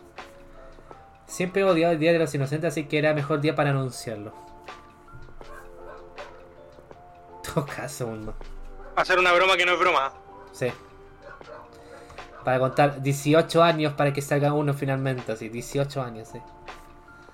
[1.27, 4.45] Siempre he odiado el Día de los Inocentes, así que era mejor día para anunciarlo.
[7.55, 8.34] Todo caso, uno.
[8.97, 10.12] Hacer una broma que no es broma.
[10.53, 10.72] Sí.
[12.44, 16.40] Para contar 18 años para que salga uno finalmente, así, 18 años, sí.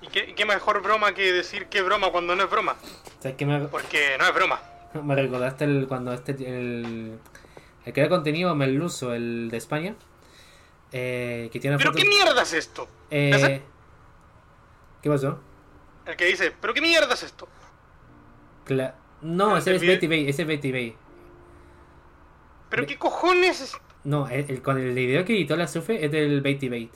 [0.00, 2.76] ¿Y qué, qué mejor broma que decir que es broma cuando no es broma?
[3.20, 4.60] ¿Sabes qué me, Porque no es broma.
[5.02, 7.18] me recordaste el, cuando este, el,
[7.84, 9.94] el que era contenido Merluzo, el de España,
[10.92, 12.02] eh, que tiene ¿Pero foto...
[12.02, 12.88] qué mierda es esto?
[13.10, 13.62] eh.
[15.02, 15.40] ¿Qué pasó?
[16.06, 17.48] El que dice, ¿pero qué mierda es esto?
[18.66, 20.96] Cla- no, Ah, ese es Betty Bay, ese es Betty Bay.
[22.68, 23.76] ¿Pero qué cojones es?
[24.04, 26.92] No, el, el- con el video que editó la Sufe es del Betty Bait.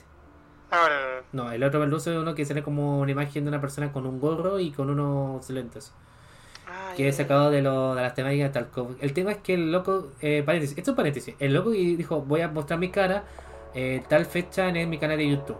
[0.69, 1.23] Ah, vale, vale.
[1.31, 4.05] No, el otro Merluzo es uno que sale como una imagen de una persona con
[4.05, 5.93] un gorro y con unos lentes.
[6.67, 7.17] Ah, que ya, he ya.
[7.17, 8.95] sacado de, lo, de las temáticas de Tarkov.
[9.01, 12.21] El tema es que el loco, eh, paréntesis, esto es paréntesis, el loco y dijo,
[12.21, 13.25] voy a mostrar mi cara
[13.73, 15.57] eh, tal fecha en mi canal de YouTube.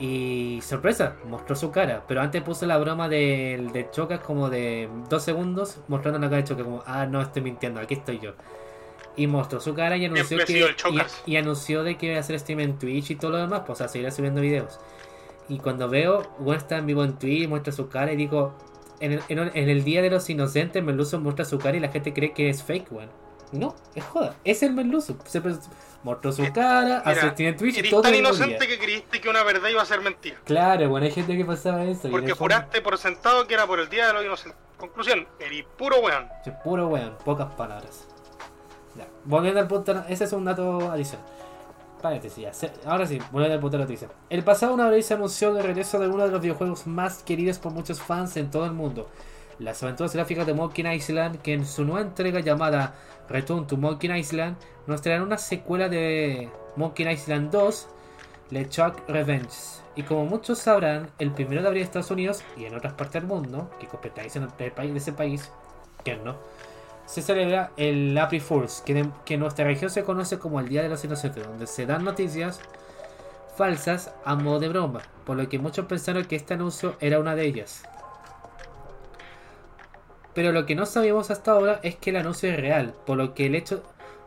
[0.00, 4.88] Y sorpresa, mostró su cara, pero antes puso la broma del de Chocas como de
[5.08, 8.32] dos segundos, mostrando la cara de Chocas como, ah, no, estoy mintiendo, aquí estoy yo.
[9.16, 10.52] Y mostró su cara y anunció que
[11.26, 13.62] y, y anunció de que iba a hacer stream en Twitch y todo lo demás,
[13.66, 14.78] pues o sea, seguirá subiendo videos.
[15.48, 18.54] Y cuando veo, bueno, está en vivo en Twitch, muestra su cara y digo,
[19.00, 22.12] en el, en el- Día de los Inocentes, Merluzo muestra su cara y la gente
[22.12, 23.08] cree que es fake, weón.
[23.52, 25.16] No, es joda, es el Merluzo.
[25.24, 25.42] Se
[26.02, 29.68] mostró su cara, hace en Twitch Eres todo tan inocente que creíste que una verdad
[29.68, 30.36] iba a ser mentira.
[30.44, 32.10] Claro, bueno, hay gente que pasaba eso.
[32.10, 34.60] Porque juraste por sentado que era por el día de los inocentes.
[34.76, 36.28] Conclusión, eres puro weón.
[36.62, 38.06] Puro weón, pocas palabras.
[38.94, 41.26] Ya, volviendo al punto, ese es un dato adicional.
[42.00, 42.52] Paréntesis, ya.
[42.88, 44.08] Ahora sí, volviendo al punto de noticia.
[44.30, 47.58] El pasado una vez se anunció el regreso de uno de los videojuegos más queridos
[47.58, 49.08] por muchos fans en todo el mundo.
[49.58, 52.94] Las aventuras gráficas de Monkey Island, que en su nueva entrega llamada
[53.28, 54.56] Return to Monkey Island,
[54.86, 57.88] nos traerán una secuela de Monkey Island 2,
[58.50, 59.48] LeChuck Revenge.
[59.96, 63.14] Y como muchos sabrán, el primero de abril en Estados Unidos y en otras partes
[63.14, 65.50] del mundo, que competáis en el país de ese país,
[66.24, 66.36] no,
[67.04, 70.68] se celebra el April Fools, que, de- que en nuestra región se conoce como el
[70.68, 72.60] Día de los Inocentes, donde se dan noticias
[73.56, 77.34] falsas a modo de broma, por lo que muchos pensaron que este anuncio era una
[77.34, 77.82] de ellas.
[80.34, 83.34] Pero lo que no sabíamos hasta ahora es que el anuncio es real, por lo
[83.34, 83.82] que el hecho,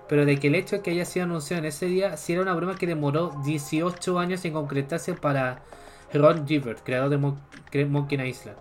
[0.09, 2.41] pero de que el hecho de que haya sido anunciado en ese día sí era
[2.41, 5.61] una broma que demoró 18 años en concretarse para
[6.13, 7.39] Ron Gilbert, creador de Mon-
[7.89, 8.57] Monkey Island.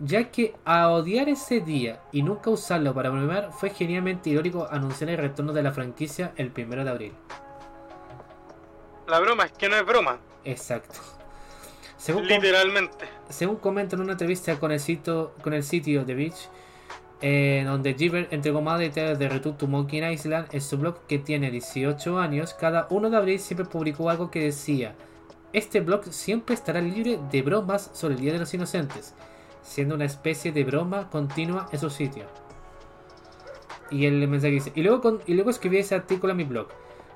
[0.00, 5.10] Ya que a odiar ese día y nunca usarlo para bromear fue genialmente irónico anunciar
[5.10, 7.12] el retorno de la franquicia el primero de abril.
[9.06, 10.18] La broma es que no es broma.
[10.44, 11.00] Exacto.
[11.96, 13.04] Según, com- Literalmente.
[13.28, 16.48] según comenta en una entrevista con el sitio, con el sitio The Beach,
[17.20, 21.18] eh, donde Gilbert entregó más detalles de Return to Monkey Island en su blog que
[21.18, 24.94] tiene 18 años, cada 1 de abril siempre publicó algo que decía,
[25.52, 29.14] este blog siempre estará libre de bromas sobre el Día de los Inocentes,
[29.62, 32.24] siendo una especie de broma continua en su sitio.
[33.90, 36.68] Y el mensaje dice, y luego, con- y luego escribí ese artículo en mi blog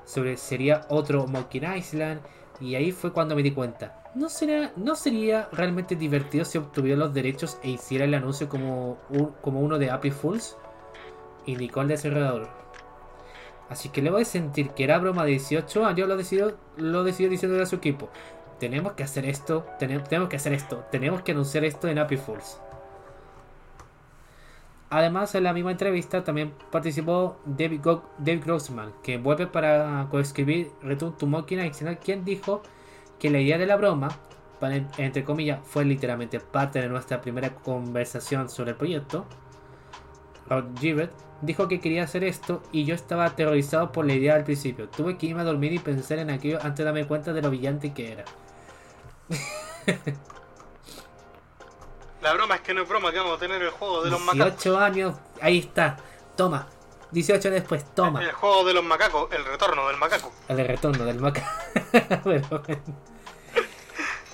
[0.05, 2.19] sobre sería otro Monkey Island
[2.59, 3.99] y ahí fue cuando me di cuenta.
[4.15, 8.97] ¿No sería, ¿No sería realmente divertido si obtuviera los derechos e hiciera el anuncio como,
[9.09, 10.55] un- como uno de Happy Fools?
[11.45, 12.47] Indicó el desarrollador.
[13.69, 17.29] Así que luego de sentir que era broma de 18 años, lo decidió, lo decidió
[17.29, 18.09] diciéndole a su equipo.
[18.59, 22.17] Tenemos que hacer esto, tenemos, tenemos que hacer esto, tenemos que anunciar esto en Happy
[22.17, 22.59] Fools.
[24.93, 27.81] Además, en la misma entrevista también participó David,
[28.45, 32.61] Grossman, que vuelve para coescribir Return to Island, quien dijo
[33.17, 34.09] que la idea de la broma,
[34.99, 39.25] entre comillas, fue literalmente parte de nuestra primera conversación sobre el proyecto.
[40.47, 40.65] Rod
[41.41, 44.89] dijo que quería hacer esto y yo estaba aterrorizado por la idea al principio.
[44.89, 47.49] Tuve que irme a dormir y pensar en aquello antes de darme cuenta de lo
[47.49, 48.25] brillante que era.
[52.23, 54.21] La broma es que no es broma que vamos a tener el juego de los
[54.21, 54.53] macacos.
[54.63, 55.97] 18 años, ahí está,
[56.37, 56.69] toma.
[57.11, 58.23] 18 años después, toma.
[58.23, 60.31] El juego de los macacos, el retorno del macaco.
[60.47, 61.45] El retorno del maca.
[62.23, 62.63] Pero.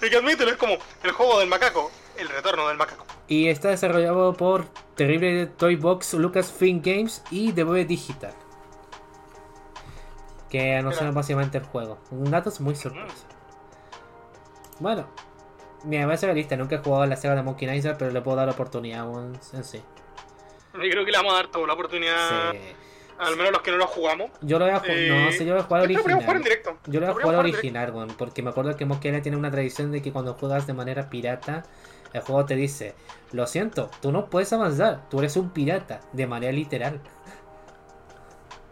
[0.03, 3.05] Hay que admitirlo, es como el juego del macaco, el retorno del macaco.
[3.27, 8.35] Y está desarrollado por Terrible Toy Box, Lucasfilm Games y Boy Digital.
[10.47, 11.97] Que anunciaron básicamente el juego.
[12.11, 13.25] Un dato muy sorpresa.
[14.79, 15.07] Bueno,
[15.83, 16.55] mira, voy a ser realista.
[16.55, 19.37] Nunca he jugado a la saga de Monkey Island, pero le puedo dar oportunidad aún
[19.53, 19.81] en sí.
[20.73, 22.51] Yo creo que le vamos a dar toda la oportunidad.
[22.51, 22.57] Sí.
[23.17, 24.31] Al menos los que no lo jugamos.
[24.41, 24.97] Yo lo voy a jugar.
[24.97, 26.43] Eh, no, sí, yo voy a jugar podríamos jugar en original.
[26.43, 26.77] directo.
[26.85, 29.51] Yo lo voy a jugar en original, weón, porque me acuerdo que Mosquera tiene una
[29.51, 31.63] tradición de que cuando juegas de manera pirata,
[32.13, 32.95] el juego te dice,
[33.33, 37.01] lo siento, tú no puedes avanzar, tú eres un pirata, de manera literal.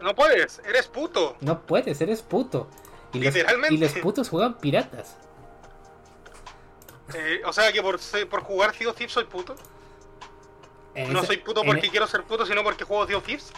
[0.00, 1.36] No puedes, eres puto.
[1.40, 2.68] No puedes, eres puto.
[3.12, 3.74] Y los, Literalmente.
[3.74, 5.18] y los putos juegan piratas.
[7.14, 7.98] Eh, o sea que por,
[8.30, 9.54] por jugar Sea of Thieves soy puto.
[10.94, 13.52] En No ese- soy puto porque quiero ser puto, sino porque juego Sea of Thieves.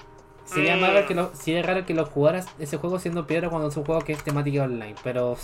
[0.45, 0.81] Sería, Mm.
[0.83, 3.85] raro que lo, sería raro que lo jugaras ese juego siendo pirata cuando es un
[3.85, 5.37] juego que es temática online, pero...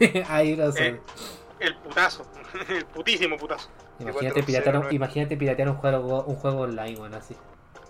[0.28, 0.86] Ahí lo sé.
[0.88, 1.00] Eh,
[1.60, 2.24] El putazo.
[2.68, 3.68] El putísimo putazo.
[3.98, 7.36] imagínate, piratear, considero- imagínate piratear un juego, un juego online, bueno, así.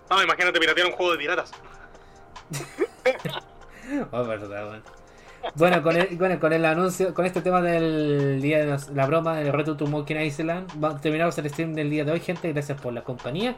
[0.09, 1.51] No, imagínate piratear un juego de piratas.
[4.11, 4.83] Oh, verdad, bueno.
[5.55, 9.05] Bueno, con el, bueno, con el anuncio, con este tema del día de los- la
[9.05, 12.51] broma del reto to Monkey Island, va- terminamos el stream del día de hoy, gente.
[12.53, 13.55] Gracias por la compañía.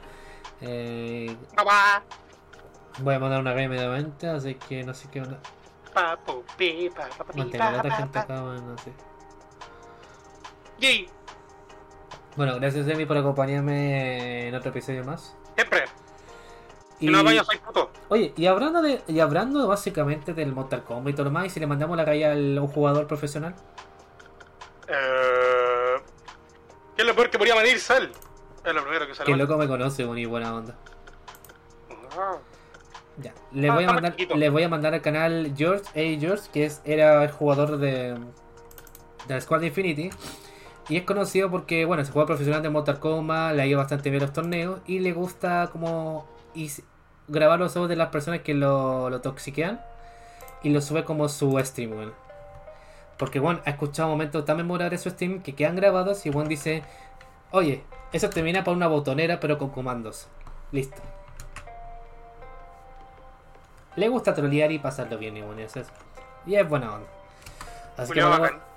[0.62, 1.36] Eh,
[3.00, 5.40] voy a mandar una raya inmediatamente, así que no sé qué onda.
[5.94, 8.78] Papo, pi, pa, pa, pa, pi, Mantener a pa, otra pa, gente acá, bueno, no
[8.78, 8.94] sé.
[10.80, 11.10] Yay.
[12.38, 15.36] Bueno, gracias Emi por acompañarme en otro episodio más.
[15.56, 15.84] Siempre.
[17.02, 17.92] Y, Si no soy puto.
[18.10, 21.50] oye, y hablando de, y hablando básicamente del Mortal Kombat y todo lo más, y
[21.50, 23.56] si le mandamos la raya a un jugador profesional,
[24.88, 25.96] Eh,
[26.96, 27.80] ¿Qué es lo peor que podría venir?
[27.80, 28.12] Sal.
[28.64, 29.26] Es lo primero que sale.
[29.26, 29.40] que mal.
[29.40, 30.76] loco me conoce, muy buena onda.
[32.18, 32.38] Ah.
[33.18, 36.20] Ya, le Ah, voy a mandar, le voy a mandar al canal George, A.
[36.20, 38.14] George, que es, era el jugador de,
[39.28, 40.10] de la Squad Infinity.
[40.90, 44.10] Y es conocido porque, bueno, se juega profesional de Mortal Kombat, le ha ido bastante
[44.10, 46.28] bien los torneos y le gusta como
[47.32, 49.82] grabar los ojos de las personas que lo, lo toxiquean
[50.64, 52.14] y lo sube como su stream, weón.
[53.18, 56.50] Porque, bueno, ha escuchado momentos tan memorables de su stream que quedan grabados y, bueno,
[56.50, 56.84] dice,
[57.52, 60.28] oye, eso termina para una botonera pero con comandos.
[60.72, 61.02] Listo.
[63.96, 65.88] Le gusta trolear y pasarlo bien, y bueno, eso es,
[66.46, 67.08] y es buena onda.
[67.98, 68.71] Así que Julio bacán.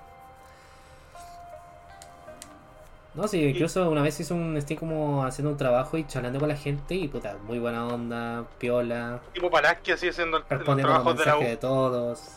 [3.15, 6.49] No, sí, incluso una vez hizo un stream como haciendo un trabajo y charlando con
[6.49, 11.17] la gente y puta, muy buena onda, piola, Tipo Palaski así haciendo el- los trabajos
[11.19, 11.41] de la U.
[11.41, 12.31] mensajes de todos.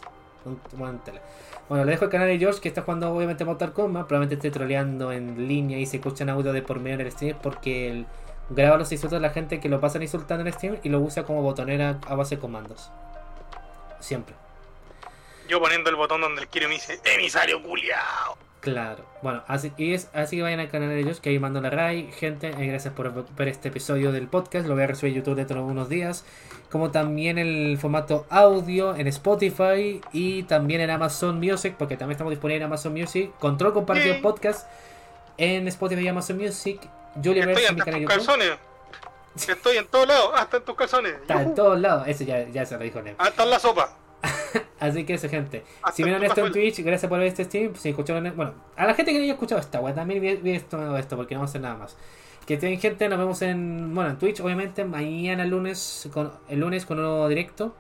[1.68, 4.52] Bueno, le dejo el canal de George que está jugando obviamente Mortal Kombat, probablemente esté
[4.52, 8.06] troleando en línea y se escuchan audio de por medio en el stream porque él
[8.50, 11.00] graba los insultos de la gente que lo pasan insultando en el stream y lo
[11.02, 12.90] usa como botonera a base de comandos.
[14.00, 14.36] Siempre.
[15.50, 18.37] Yo poniendo el botón donde el quiere me dice, emisario culiao.
[18.72, 19.06] Claro.
[19.22, 21.70] Bueno, así, y es, así que vayan al canal de ellos, que ahí mando la
[21.70, 22.12] RAI.
[22.12, 24.68] Gente, eh, gracias por ver este episodio del podcast.
[24.68, 26.26] Lo voy a resubir a YouTube dentro de unos días.
[26.70, 32.32] Como también el formato audio en Spotify y también en Amazon Music, porque también estamos
[32.32, 33.32] disponibles en Amazon Music.
[33.40, 34.22] Control compartido Yay.
[34.22, 34.68] podcast
[35.38, 36.82] en Spotify y Amazon Music.
[37.16, 38.26] Estoy Juliverse en mi canal en YouTube.
[38.26, 38.52] calzones.
[39.48, 41.14] Estoy en todos lados, hasta en tus calzones.
[41.14, 42.08] Está en todos lados.
[42.08, 43.16] Eso ya, ya se lo dijo Neb.
[43.18, 43.96] Hasta en la sopa.
[44.80, 45.64] Así que eso, gente.
[45.82, 46.52] Hasta Si vieron esto en.
[46.52, 47.76] Twitch, gracias por ver este stream.
[47.76, 50.98] Si escucharon, bueno, a la gente que no haya escuchado esta, wea, también vi, esto,
[50.98, 51.98] esto, porque no vamos a hacer nada más.
[52.46, 56.86] Que tienen gente, nos vemos en, bueno, en Twitch, obviamente, mañana lunes, con, el lunes
[56.86, 57.76] con un nuevo directo.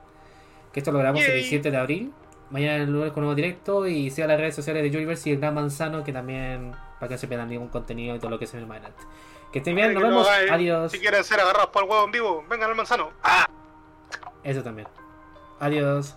[0.73, 1.37] Que esto lo grabamos el Yay.
[1.37, 2.13] 17 de abril.
[2.49, 3.87] Mañana el lunes con un nuevo directo.
[3.87, 7.13] Y sigan las redes sociales de Universe y el Gran Manzano, que también, para que
[7.15, 9.03] no se pierdan ningún contenido y todo lo que se me más adelante.
[9.51, 10.27] Que estén bien, nos vemos.
[10.27, 10.51] hagáis.
[10.51, 10.91] Adiós.
[10.91, 13.11] Si quieren ser agarrados por el huevo en vivo, vengan al manzano.
[13.23, 13.47] ¡Ah!
[14.43, 14.87] Eso también.
[15.59, 16.15] Adiós.